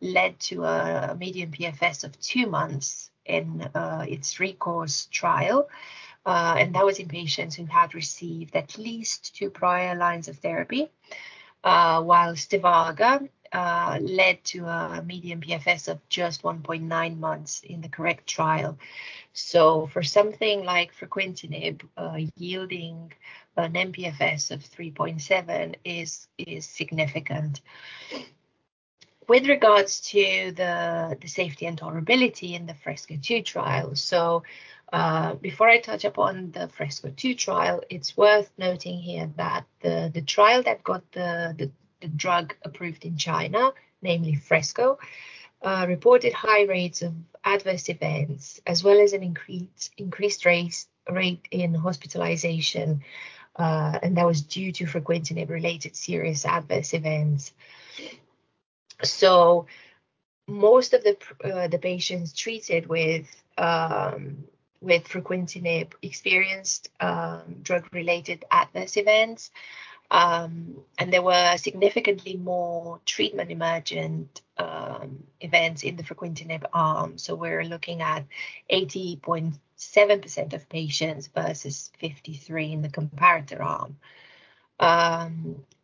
led 0.00 0.38
to 0.40 0.64
a 0.64 1.16
median 1.18 1.52
PFS 1.52 2.02
of 2.02 2.18
two 2.20 2.46
months 2.46 3.10
in 3.24 3.62
uh, 3.74 4.04
its 4.08 4.40
RECOURSE 4.40 5.06
trial 5.06 5.68
uh, 6.26 6.56
and 6.58 6.74
that 6.74 6.84
was 6.84 6.98
in 6.98 7.08
patients 7.08 7.54
who 7.56 7.66
had 7.66 7.94
received 7.94 8.54
at 8.54 8.78
least 8.78 9.34
two 9.34 9.50
prior 9.50 9.94
lines 9.94 10.28
of 10.28 10.38
therapy, 10.38 10.90
uh, 11.64 12.02
while 12.02 12.34
Stivarga 12.34 13.28
uh, 13.52 13.98
led 14.00 14.42
to 14.44 14.64
a 14.64 15.02
median 15.04 15.40
PFS 15.40 15.88
of 15.88 16.08
just 16.08 16.42
1.9 16.42 17.18
months 17.18 17.62
in 17.64 17.80
the 17.80 17.88
correct 17.88 18.26
trial. 18.26 18.78
So 19.32 19.86
for 19.86 20.02
something 20.02 20.64
like 20.64 20.94
fruquintinib, 20.94 21.82
uh, 21.96 22.18
yielding 22.36 23.12
an 23.56 23.72
MPFS 23.74 24.50
of 24.50 24.60
3.7 24.60 25.74
is 25.84 26.28
is 26.38 26.66
significant. 26.66 27.60
With 29.28 29.46
regards 29.46 30.00
to 30.12 30.52
the, 30.56 31.16
the 31.20 31.28
safety 31.28 31.66
and 31.66 31.78
tolerability 31.78 32.54
in 32.54 32.66
the 32.66 32.74
FRESCO 32.74 33.22
2 33.22 33.42
trial, 33.42 33.94
so 33.94 34.42
uh, 34.92 35.34
before 35.34 35.68
I 35.68 35.78
touch 35.78 36.04
upon 36.04 36.50
the 36.50 36.68
Fresco 36.68 37.12
2 37.16 37.34
trial, 37.34 37.82
it's 37.88 38.16
worth 38.16 38.50
noting 38.58 38.98
here 38.98 39.30
that 39.36 39.64
the, 39.82 40.10
the 40.12 40.22
trial 40.22 40.62
that 40.64 40.82
got 40.82 41.10
the, 41.12 41.54
the, 41.56 41.70
the 42.00 42.08
drug 42.08 42.54
approved 42.64 43.04
in 43.04 43.16
China, 43.16 43.72
namely 44.02 44.34
Fresco, 44.34 44.98
uh, 45.62 45.84
reported 45.88 46.32
high 46.32 46.64
rates 46.64 47.02
of 47.02 47.14
adverse 47.44 47.88
events 47.88 48.60
as 48.66 48.82
well 48.82 49.00
as 49.00 49.12
an 49.12 49.22
increased 49.22 49.92
increased 49.96 50.44
rate, 50.44 50.84
rate 51.08 51.46
in 51.50 51.74
hospitalization, 51.74 53.02
uh, 53.56 53.98
and 54.02 54.16
that 54.16 54.26
was 54.26 54.42
due 54.42 54.72
to 54.72 54.86
fruquintinib 54.86 55.50
related 55.50 55.94
serious 55.94 56.44
adverse 56.44 56.94
events. 56.94 57.52
So 59.02 59.66
most 60.48 60.94
of 60.94 61.04
the 61.04 61.16
uh, 61.44 61.68
the 61.68 61.78
patients 61.78 62.32
treated 62.32 62.86
with 62.86 63.26
um, 63.56 64.44
with 64.80 65.08
fruquintinib 65.08 65.92
experienced 66.02 66.88
um, 67.00 67.56
drug-related 67.62 68.44
adverse 68.50 68.96
events, 68.96 69.50
um, 70.10 70.80
and 70.98 71.12
there 71.12 71.22
were 71.22 71.56
significantly 71.56 72.36
more 72.36 73.00
treatment 73.06 73.50
emergent 73.50 74.40
um, 74.56 75.22
events 75.40 75.84
in 75.84 75.96
the 75.96 76.02
fruquintinib 76.02 76.64
arm. 76.72 77.16
So 77.16 77.36
we're 77.36 77.62
looking 77.62 78.02
at 78.02 78.24
80.7% 78.72 80.52
of 80.52 80.68
patients 80.68 81.28
versus 81.28 81.92
53 81.98 82.72
in 82.72 82.82
the 82.82 82.88
comparator 82.88 83.60
arm. 83.60 83.96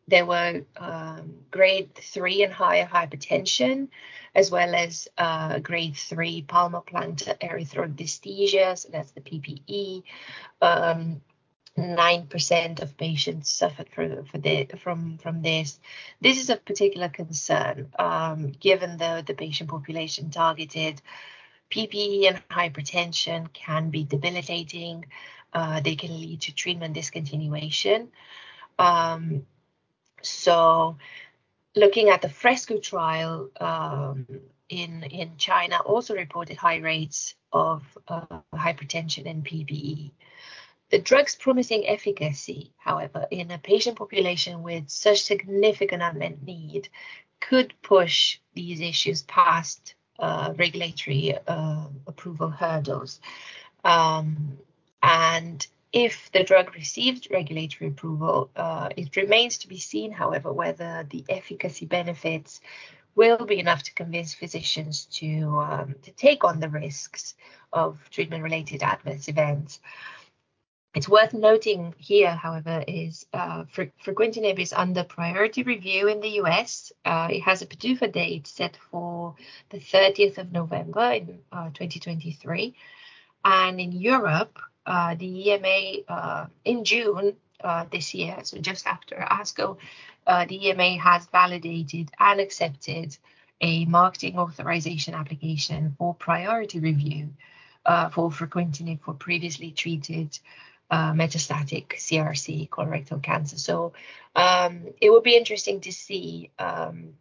There 0.09 0.27
were 0.27 0.63
um, 0.77 1.35
grade 1.51 1.95
three 1.95 2.43
and 2.43 2.53
higher 2.53 2.87
hypertension, 2.87 3.89
as 4.35 4.51
well 4.51 4.75
as 4.75 5.09
uh, 5.19 5.59
grade 5.59 5.97
three 5.97 6.43
palmoplantar 6.43 7.39
erythrodysesthesia, 7.41 8.79
so 8.79 8.89
that's 8.91 9.11
the 9.13 9.21
PPE. 9.21 10.03
Um, 10.63 11.23
9% 11.77 12.81
of 12.81 12.97
patients 12.97 13.51
suffered 13.51 13.89
for, 13.95 14.25
for 14.31 14.39
the, 14.39 14.67
from, 14.83 15.19
from 15.19 15.43
this. 15.43 15.79
This 16.21 16.41
is 16.41 16.49
of 16.49 16.65
particular 16.65 17.09
concern 17.09 17.93
um, 17.99 18.53
given 18.53 18.97
the, 18.97 19.23
the 19.27 19.35
patient 19.35 19.69
population 19.69 20.31
targeted. 20.31 21.03
PPE 21.71 22.29
and 22.29 22.49
hypertension 22.49 23.53
can 23.53 23.91
be 23.91 24.05
debilitating. 24.05 25.05
Uh, 25.53 25.81
they 25.81 25.97
can 25.97 26.19
lead 26.19 26.41
to 26.43 26.55
treatment 26.55 26.97
discontinuation. 26.97 28.09
Um, 28.79 29.47
so 30.27 30.97
looking 31.75 32.09
at 32.09 32.23
the 32.23 32.29
FRESCO 32.29 32.83
trial 32.83 33.51
um, 33.61 34.27
in, 34.69 35.03
in 35.05 35.37
China 35.37 35.79
also 35.85 36.15
reported 36.15 36.57
high 36.57 36.79
rates 36.79 37.35
of 37.53 37.83
uh, 38.09 38.41
hypertension 38.55 39.29
and 39.29 39.45
PPE. 39.45 40.11
The 40.91 40.99
drug's 41.01 41.35
promising 41.35 41.87
efficacy, 41.87 42.73
however, 42.77 43.27
in 43.31 43.51
a 43.51 43.59
patient 43.59 43.99
population 43.99 44.63
with 44.63 44.89
such 44.89 45.23
significant 45.23 46.03
unmet 46.03 46.43
need 46.43 46.89
could 47.41 47.75
push 47.83 48.39
these 48.55 48.81
issues 48.81 49.23
past 49.23 49.95
uh, 50.19 50.55
regulatory 50.57 51.37
uh, 51.47 51.87
approval 52.07 52.49
hurdles. 52.49 53.21
Um, 53.85 54.59
and 55.03 55.67
if 55.93 56.31
the 56.33 56.45
drug 56.45 56.75
receives 56.75 57.31
regulatory 57.31 57.91
approval, 57.91 58.51
uh, 58.57 58.89
it 58.97 59.17
remains 59.17 59.59
to 59.59 59.69
be 59.69 59.79
seen, 59.79 60.13
however, 60.13 60.53
whether 60.53 61.07
the 61.11 61.25
efficacy 61.29 61.87
benefits 61.87 62.61
will 63.15 63.47
be 63.47 63.59
enough 63.59 63.83
to 63.85 63.95
convince 63.95 64.35
physicians 64.35 65.07
to, 65.07 65.59
um, 65.59 65.95
to 66.03 66.11
take 66.13 66.45
on 66.45 66.61
the 66.61 66.69
risks 66.69 67.35
of 67.73 67.99
treatment 68.11 68.43
related 68.43 68.83
adverse 68.83 69.29
events. 69.29 69.81
It's 70.95 71.09
worth 71.09 71.35
noting 71.35 71.95
here, 71.99 72.35
however, 72.35 72.83
is 72.89 73.27
uh, 73.35 73.65
fruquintinib 73.65 74.59
is 74.59 74.73
under 74.73 75.05
priority 75.05 75.63
review 75.63 76.09
in 76.09 76.21
the 76.21 76.41
US. 76.41 76.91
Uh, 77.05 77.29
it 77.31 77.41
has 77.41 77.61
a 77.61 77.67
PDUFA 77.67 78.13
date 78.13 78.47
set 78.47 78.79
for 78.91 79.35
the 79.69 79.79
30th 79.79 80.39
of 80.39 80.53
November 80.53 81.13
in 81.13 81.41
uh, 81.53 81.67
2023. 81.67 82.75
And 83.45 83.79
in 83.79 83.93
Europe, 83.93 84.59
the 84.87 85.51
EMA 85.51 86.03
uh, 86.09 86.47
in 86.65 86.85
June 86.85 87.37
uh, 87.61 87.85
this 87.91 88.15
year, 88.15 88.39
so 88.43 88.59
just 88.59 88.87
after 88.87 89.17
ASCO, 89.17 89.79
the 90.27 90.69
EMA 90.69 90.99
has 90.99 91.27
validated 91.27 92.11
and 92.19 92.41
accepted 92.41 93.17
a 93.61 93.85
marketing 93.87 94.39
authorization 94.39 95.15
application 95.15 95.95
for 95.99 96.15
priority 96.15 96.79
review 96.79 97.31
for 98.13 98.31
fruquintinib 98.31 99.01
for 99.01 99.15
previously 99.15 99.71
treated 99.71 100.39
uh, 100.91 101.13
metastatic 101.13 101.89
CRC 101.95 102.69
colorectal 102.69 103.23
cancer. 103.23 103.59
So 103.59 103.93
um, 104.35 104.87
it 105.01 105.11
will 105.11 105.21
be 105.21 105.37
interesting 105.37 105.81
to 105.81 105.93
see 105.93 106.51
um, 106.59 107.15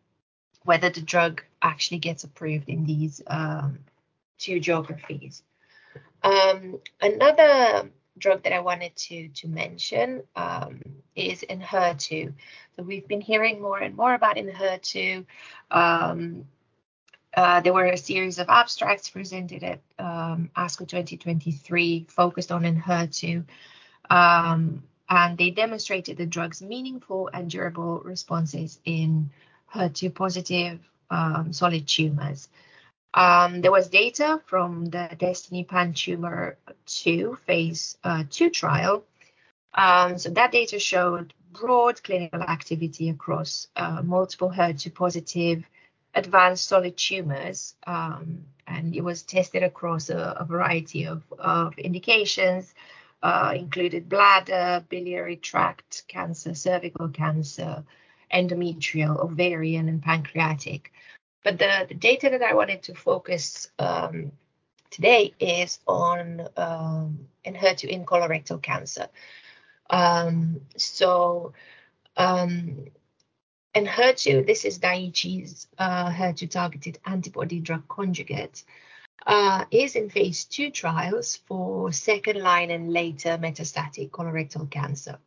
whether 0.63 0.89
the 0.89 1.01
drug 1.01 1.43
actually 1.61 1.99
gets 1.99 2.23
approved 2.23 2.69
in 2.69 2.85
these 2.85 3.21
um, 3.27 3.79
two 4.37 4.59
geographies. 4.59 5.41
Um, 6.23 6.79
another 7.01 7.89
drug 8.17 8.43
that 8.43 8.53
I 8.53 8.59
wanted 8.59 8.95
to 8.95 9.27
to 9.29 9.47
mention 9.47 10.23
um, 10.35 10.81
is 11.15 11.43
Enhertu. 11.49 12.33
So 12.75 12.83
we've 12.83 13.07
been 13.07 13.21
hearing 13.21 13.61
more 13.61 13.79
and 13.79 13.95
more 13.95 14.13
about 14.13 14.37
Enhertu. 14.37 15.25
Um, 15.71 16.45
uh, 17.35 17.59
there 17.59 17.73
were 17.73 17.87
a 17.87 17.97
series 17.97 18.39
of 18.39 18.47
abstracts 18.49 19.09
presented 19.09 19.63
at 19.63 19.81
um, 19.99 20.49
ASCO 20.55 20.87
2023 20.87 22.05
focused 22.09 22.51
on 22.51 22.63
Enhertu, 22.63 23.43
um, 24.09 24.83
and 25.09 25.37
they 25.37 25.49
demonstrated 25.49 26.17
the 26.17 26.25
drug's 26.25 26.61
meaningful 26.61 27.29
and 27.33 27.49
durable 27.49 27.99
responses 27.99 28.79
in 28.85 29.29
HER2 29.73 30.15
positive 30.15 30.79
um, 31.09 31.51
solid 31.51 31.87
tumors. 31.87 32.47
Um, 33.15 33.61
there 33.61 33.71
was 33.71 33.87
data 33.87 34.41
from 34.45 34.85
the 34.85 35.09
Destiny 35.17 35.63
Pan 35.63 35.93
Tumor 35.93 36.57
2 36.85 37.37
phase 37.45 37.97
uh, 38.03 38.25
2 38.29 38.49
trial. 38.49 39.05
Um, 39.73 40.17
so 40.17 40.29
that 40.31 40.51
data 40.51 40.79
showed 40.79 41.33
broad 41.51 42.03
clinical 42.03 42.41
activity 42.41 43.09
across 43.09 43.67
uh, 43.77 44.01
multiple 44.03 44.51
HER2 44.51 44.93
positive 44.93 45.63
advanced 46.13 46.67
solid 46.67 46.97
tumors. 46.97 47.75
Um, 47.87 48.43
and 48.67 48.93
it 48.93 49.01
was 49.01 49.23
tested 49.23 49.63
across 49.63 50.09
a, 50.09 50.35
a 50.37 50.45
variety 50.45 51.05
of, 51.05 51.23
of 51.39 51.77
indications, 51.77 52.73
uh, 53.23 53.53
included 53.55 54.09
bladder, 54.09 54.83
biliary 54.89 55.37
tract 55.37 56.03
cancer, 56.09 56.53
cervical 56.53 57.09
cancer, 57.09 57.83
endometrial, 58.33 59.19
ovarian, 59.23 59.87
and 59.87 60.01
pancreatic. 60.01 60.91
But 61.45 61.59
the, 61.59 61.85
the 61.87 61.93
data 61.93 62.31
that 62.31 62.41
I 62.41 62.55
wanted 62.55 62.81
to 62.83 62.95
focus 62.95 63.69
um, 63.77 64.31
today 64.89 65.35
is 65.39 65.79
on 65.87 66.49
um, 66.57 67.27
Enhertu 67.45 67.87
in 67.87 68.03
colorectal 68.03 68.59
cancer. 68.59 69.09
Um, 69.87 70.61
so, 70.75 71.53
um, 72.17 72.87
Enhertu, 73.75 74.43
this 74.43 74.65
is 74.65 74.79
Daiichi's 74.79 75.67
uh, 75.77 76.09
HER2 76.09 76.49
targeted 76.49 76.97
antibody 77.05 77.59
drug 77.59 77.87
conjugate, 77.87 78.63
uh, 79.27 79.65
is 79.69 79.95
in 79.95 80.09
phase 80.09 80.45
two 80.45 80.71
trials 80.71 81.35
for 81.45 81.91
second 81.91 82.41
line 82.41 82.71
and 82.71 82.91
later 82.91 83.37
metastatic 83.37 84.09
colorectal 84.09 84.67
cancer. 84.71 85.19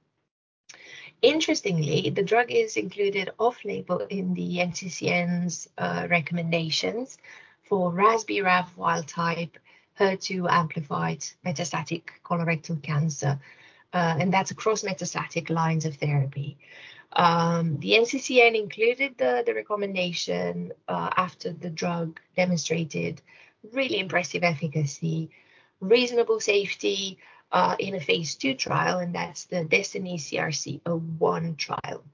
Interestingly, 1.21 2.11
the 2.11 2.23
drug 2.23 2.51
is 2.51 2.77
included 2.77 3.31
off-label 3.39 4.01
in 4.09 4.35
the 4.35 4.59
NCCN's 4.59 5.69
uh, 5.77 6.07
recommendations 6.09 7.19
for 7.63 7.91
RAS 7.91 8.25
BRAF 8.25 8.77
wild 8.77 9.09
type 9.09 9.59
HER2 9.99 10.49
amplified 10.49 11.25
metastatic 11.45 12.03
colorectal 12.25 12.81
cancer, 12.81 13.41
uh, 13.93 14.17
and 14.21 14.33
that's 14.33 14.53
across 14.53 14.83
metastatic 14.83 15.51
lines 15.51 15.85
of 15.85 15.97
therapy. 15.97 16.57
Um, 17.13 17.79
the 17.81 17.93
NCCN 17.93 18.55
included 18.55 19.19
the, 19.19 19.43
the 19.45 19.55
recommendation 19.55 20.73
uh, 20.87 21.11
after 21.17 21.53
the 21.53 21.71
drug 21.71 22.21
demonstrated 22.37 23.23
really 23.73 23.99
impressive 23.99 24.45
efficacy, 24.45 25.31
reasonable 25.81 26.39
safety, 26.39 27.19
uh, 27.51 27.77
in 27.79 27.95
a 27.95 28.01
phase 28.01 28.35
two 28.35 28.55
trial, 28.55 28.99
and 28.99 29.15
that's 29.15 29.45
the 29.45 29.65
Destiny 29.65 30.19
CRC 30.19 30.81
01 30.85 31.57
trial. 31.57 32.05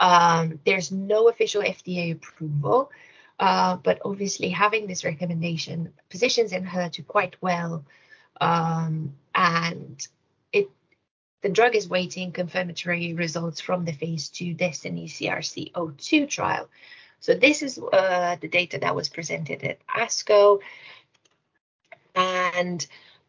Um, 0.00 0.60
there's 0.64 0.92
no 0.92 1.28
official 1.28 1.62
FDA 1.62 2.12
approval, 2.12 2.90
uh, 3.38 3.76
but 3.76 4.00
obviously 4.04 4.48
having 4.48 4.86
this 4.86 5.04
recommendation 5.04 5.92
positions 6.08 6.52
Enhertu 6.52 7.06
quite 7.06 7.36
well, 7.40 7.84
um, 8.40 9.14
and 9.34 10.06
it 10.52 10.68
the 11.42 11.48
drug 11.48 11.74
is 11.74 11.88
waiting 11.88 12.32
confirmatory 12.32 13.14
results 13.14 13.60
from 13.60 13.84
the 13.84 13.92
phase 13.92 14.28
two 14.28 14.54
Destiny 14.54 15.06
CRC 15.06 15.72
02 15.98 16.26
trial. 16.26 16.68
So 17.20 17.34
this 17.34 17.62
is 17.62 17.78
uh, 17.78 18.36
the 18.40 18.48
data 18.48 18.78
that 18.78 18.94
was 18.94 19.08
presented 19.08 19.64
at 19.64 19.78
ASCO, 19.88 20.60
and 22.14 22.86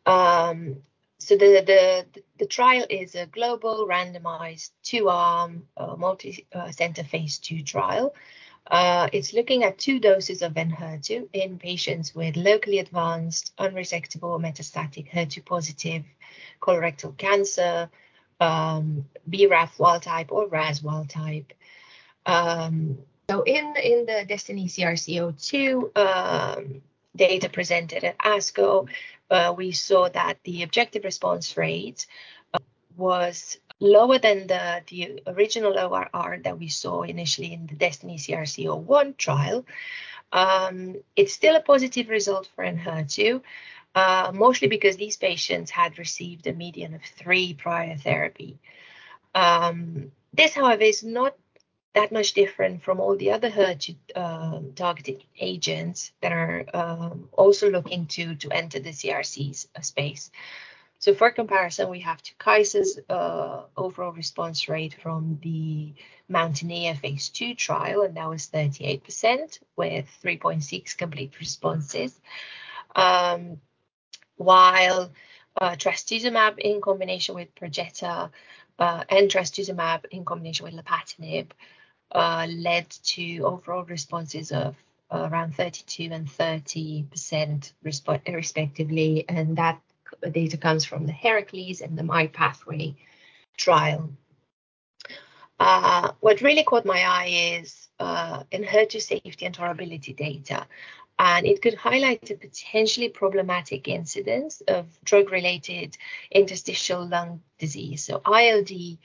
um, 0.09 0.77
so 1.19 1.35
the, 1.35 1.63
the, 1.65 2.21
the 2.37 2.45
trial 2.45 2.85
is 2.89 3.15
a 3.15 3.27
global 3.27 3.87
randomized 3.87 4.71
two-arm 4.83 5.67
uh, 5.77 5.95
multi-center 5.97 7.03
phase 7.03 7.37
two 7.37 7.61
trial. 7.61 8.15
Uh, 8.67 9.09
it's 9.13 9.33
looking 9.33 9.63
at 9.63 9.77
two 9.77 9.99
doses 9.99 10.41
of 10.41 10.53
Enhertu 10.53 11.27
in 11.33 11.57
patients 11.57 12.13
with 12.13 12.35
locally 12.35 12.79
advanced, 12.79 13.51
unresectable, 13.57 14.39
metastatic 14.39 15.09
HER2-positive 15.09 16.03
colorectal 16.61 17.17
cancer, 17.17 17.89
um, 18.39 19.05
BRAF 19.29 19.77
wild 19.79 20.03
type 20.03 20.31
or 20.31 20.47
RAS 20.47 20.81
wild 20.81 21.09
type. 21.09 21.53
Um, 22.25 22.99
so 23.29 23.43
in 23.43 23.75
in 23.83 24.05
the 24.05 24.25
Destiny 24.27 24.67
CRC02, 24.67 25.97
um, 25.97 26.81
data 27.19 27.49
presented 27.49 28.03
at 28.03 28.17
ASCO, 28.17 28.87
uh, 29.29 29.53
we 29.55 29.71
saw 29.71 30.09
that 30.09 30.37
the 30.43 30.63
objective 30.63 31.03
response 31.03 31.57
rate 31.57 32.07
uh, 32.53 32.59
was 32.97 33.59
lower 33.79 34.17
than 34.17 34.47
the, 34.47 34.81
the 34.87 35.21
original 35.27 35.77
ORR 35.77 36.39
that 36.43 36.57
we 36.57 36.69
saw 36.69 37.03
initially 37.03 37.53
in 37.53 37.67
the 37.67 37.75
Destiny 37.75 38.17
CRC01 38.17 39.17
trial. 39.17 39.65
Um, 40.31 40.95
it's 41.15 41.33
still 41.33 41.55
a 41.55 41.61
positive 41.61 42.09
result 42.09 42.49
for 42.55 42.63
Enhertu, 42.63 43.41
uh, 43.95 44.31
mostly 44.33 44.67
because 44.67 44.95
these 44.95 45.17
patients 45.17 45.71
had 45.71 45.99
received 45.99 46.47
a 46.47 46.53
median 46.53 46.93
of 46.93 47.01
three 47.01 47.53
prior 47.53 47.97
therapy. 47.97 48.59
Um, 49.35 50.11
this, 50.33 50.53
however, 50.53 50.83
is 50.83 51.03
not 51.03 51.35
that 51.95 52.11
much 52.11 52.33
different 52.33 52.83
from 52.83 52.99
all 52.99 53.15
the 53.17 53.31
other 53.31 53.49
HER2 53.49 53.95
um, 54.15 54.73
targeted 54.75 55.23
agents 55.39 56.11
that 56.21 56.31
are 56.31 56.65
um, 56.73 57.29
also 57.33 57.69
looking 57.69 58.05
to, 58.07 58.35
to 58.35 58.51
enter 58.51 58.79
the 58.79 58.91
CRC 58.91 59.67
space. 59.81 60.31
So 60.99 61.13
for 61.13 61.31
comparison, 61.31 61.89
we 61.89 62.01
have 62.01 62.21
Tukysa's 62.21 62.99
uh, 63.09 63.63
overall 63.77 64.11
response 64.11 64.67
rate 64.67 64.95
from 65.01 65.39
the 65.41 65.93
Mountaineer 66.27 66.93
phase 66.93 67.29
2 67.29 67.55
trial, 67.55 68.01
and 68.01 68.17
that 68.17 68.29
was 68.29 68.47
38% 68.47 69.59
with 69.77 70.05
3.6 70.23 70.97
complete 70.97 71.39
responses. 71.39 72.19
Um, 72.95 73.61
while 74.35 75.11
uh, 75.59 75.71
trastuzumab 75.71 76.59
in 76.59 76.81
combination 76.81 77.33
with 77.33 77.55
Perjeta 77.55 78.29
uh, 78.77 79.03
and 79.09 79.29
trastuzumab 79.29 80.05
in 80.11 80.25
combination 80.25 80.65
with 80.65 80.73
lapatinib 80.73 81.47
uh, 82.11 82.47
led 82.49 82.89
to 82.89 83.39
overall 83.39 83.83
responses 83.83 84.51
of 84.51 84.75
around 85.11 85.55
32 85.55 86.09
and 86.11 86.29
30 86.29 87.03
percent 87.03 87.73
respectively, 87.83 89.25
and 89.27 89.57
that 89.57 89.81
data 90.31 90.57
comes 90.57 90.85
from 90.85 91.05
the 91.05 91.11
Heracles 91.11 91.81
and 91.81 91.97
the 91.97 92.03
MyPathway 92.03 92.95
trial. 93.57 94.09
Uh, 95.59 96.11
what 96.21 96.41
really 96.41 96.63
caught 96.63 96.85
my 96.85 97.01
eye 97.01 97.59
is 97.59 97.89
uh, 97.99 98.43
Enhertu 98.51 99.01
safety 99.01 99.45
and 99.45 99.55
tolerability 99.55 100.15
data, 100.15 100.65
and 101.17 101.45
it 101.45 101.61
could 101.61 101.73
highlight 101.73 102.29
a 102.31 102.35
potentially 102.35 103.09
problematic 103.09 103.87
incidence 103.87 104.61
of 104.67 104.85
drug-related 105.03 105.97
interstitial 106.31 107.05
lung 107.05 107.41
disease. 107.57 108.05
So 108.05 108.21
ILD 108.25 108.97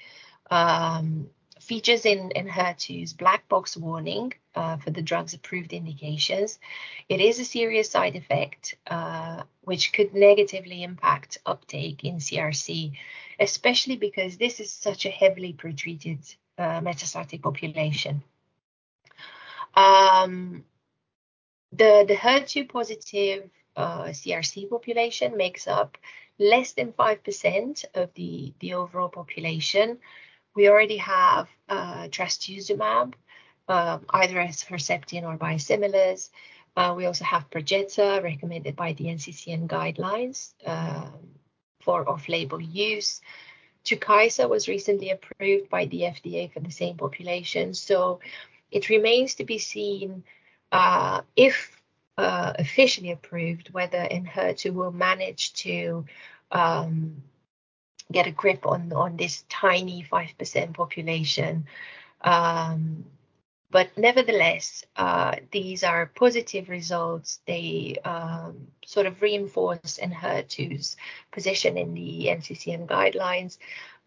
um, 0.50 1.28
features 1.64 2.06
in, 2.06 2.30
Enhertu's 2.36 3.12
black 3.12 3.48
box 3.48 3.76
warning 3.76 4.32
uh, 4.54 4.76
for 4.76 4.90
the 4.90 5.02
drug's 5.02 5.34
approved 5.34 5.72
indications. 5.72 6.58
It 7.08 7.20
is 7.20 7.38
a 7.38 7.44
serious 7.44 7.90
side 7.90 8.16
effect 8.16 8.76
uh, 8.86 9.42
which 9.62 9.92
could 9.92 10.14
negatively 10.14 10.82
impact 10.82 11.38
uptake 11.46 12.04
in 12.04 12.16
CRC, 12.16 12.92
especially 13.40 13.96
because 13.96 14.36
this 14.36 14.60
is 14.60 14.70
such 14.70 15.06
a 15.06 15.10
heavily 15.10 15.52
pretreated 15.52 16.36
uh, 16.58 16.80
metastatic 16.80 17.42
population. 17.42 18.22
Um, 19.74 20.64
the, 21.72 22.04
the 22.06 22.14
HER2 22.14 22.68
positive 22.68 23.50
uh, 23.76 24.04
CRC 24.04 24.70
population 24.70 25.36
makes 25.36 25.66
up 25.66 25.98
less 26.38 26.72
than 26.72 26.92
5% 26.92 27.84
of 27.94 28.12
the, 28.14 28.54
the 28.60 28.74
overall 28.74 29.08
population 29.08 29.98
we 30.55 30.68
already 30.68 30.98
have 30.98 31.48
uh, 31.68 32.09
trastuzumab, 32.09 33.14
uh, 33.68 33.98
either 34.11 34.40
as 34.40 34.62
Herceptin 34.62 35.24
or 35.24 35.36
biosimilars. 35.36 36.30
Uh, 36.76 36.94
we 36.96 37.07
also 37.07 37.24
have 37.24 37.48
Perjeta, 37.50 38.22
recommended 38.22 38.76
by 38.76 38.92
the 38.94 39.05
NCCN 39.05 39.66
guidelines 39.68 40.55
um, 40.66 41.12
for 41.80 42.09
off-label 42.09 42.61
use. 42.61 43.20
Tukysa 43.84 44.48
was 44.48 44.66
recently 44.66 45.11
approved 45.11 45.68
by 45.68 45.86
the 45.86 46.02
FDA 46.02 46.52
for 46.52 46.61
the 46.61 46.70
same 46.70 46.96
population. 46.96 47.74
So 47.74 48.20
it 48.70 48.88
remains 48.88 49.36
to 49.36 49.44
be 49.44 49.59
seen 49.59 50.24
uh, 50.72 51.20
if 51.36 51.80
uh, 52.16 52.55
officially 52.59 53.11
approved, 53.12 53.72
whether 53.72 53.98
Enhertu 53.98 54.72
will 54.72 54.92
manage 54.92 55.52
to 55.55 56.05
um, 56.50 57.22
get 58.12 58.26
a 58.26 58.30
grip 58.30 58.66
on 58.66 58.92
on 58.92 59.16
this 59.16 59.44
tiny 59.48 60.02
five 60.02 60.36
percent 60.38 60.74
population. 60.74 61.66
Um, 62.20 63.05
but 63.70 63.98
nevertheless, 63.98 64.84
uh, 64.94 65.34
these 65.50 65.82
are 65.82 66.07
positive 66.07 66.68
results. 66.68 67.40
They 67.44 67.96
um, 68.05 68.68
sort 68.86 69.07
of 69.07 69.20
reinforce 69.20 69.98
Enhertu's 70.00 70.96
position 71.32 71.76
in 71.76 71.92
the 71.92 72.26
NCCN 72.26 72.86
guidelines. 72.86 73.59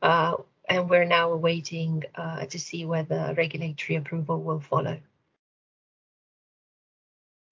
Uh, 0.01 0.37
and 0.69 0.89
we're 0.89 1.05
now 1.05 1.33
awaiting 1.33 2.03
uh, 2.15 2.45
to 2.45 2.59
see 2.59 2.85
whether 2.85 3.33
regulatory 3.37 3.97
approval 3.97 4.41
will 4.41 4.61
follow. 4.61 4.99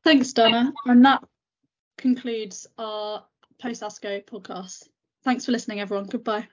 Thanks, 0.05 0.33
Donna. 0.33 0.71
And 0.85 1.03
that 1.03 1.23
concludes 1.97 2.67
our 2.77 3.25
post 3.59 3.81
ASCO 3.81 4.23
podcast. 4.23 4.87
Thanks 5.25 5.43
for 5.45 5.51
listening, 5.51 5.81
everyone. 5.81 6.05
Goodbye. 6.05 6.47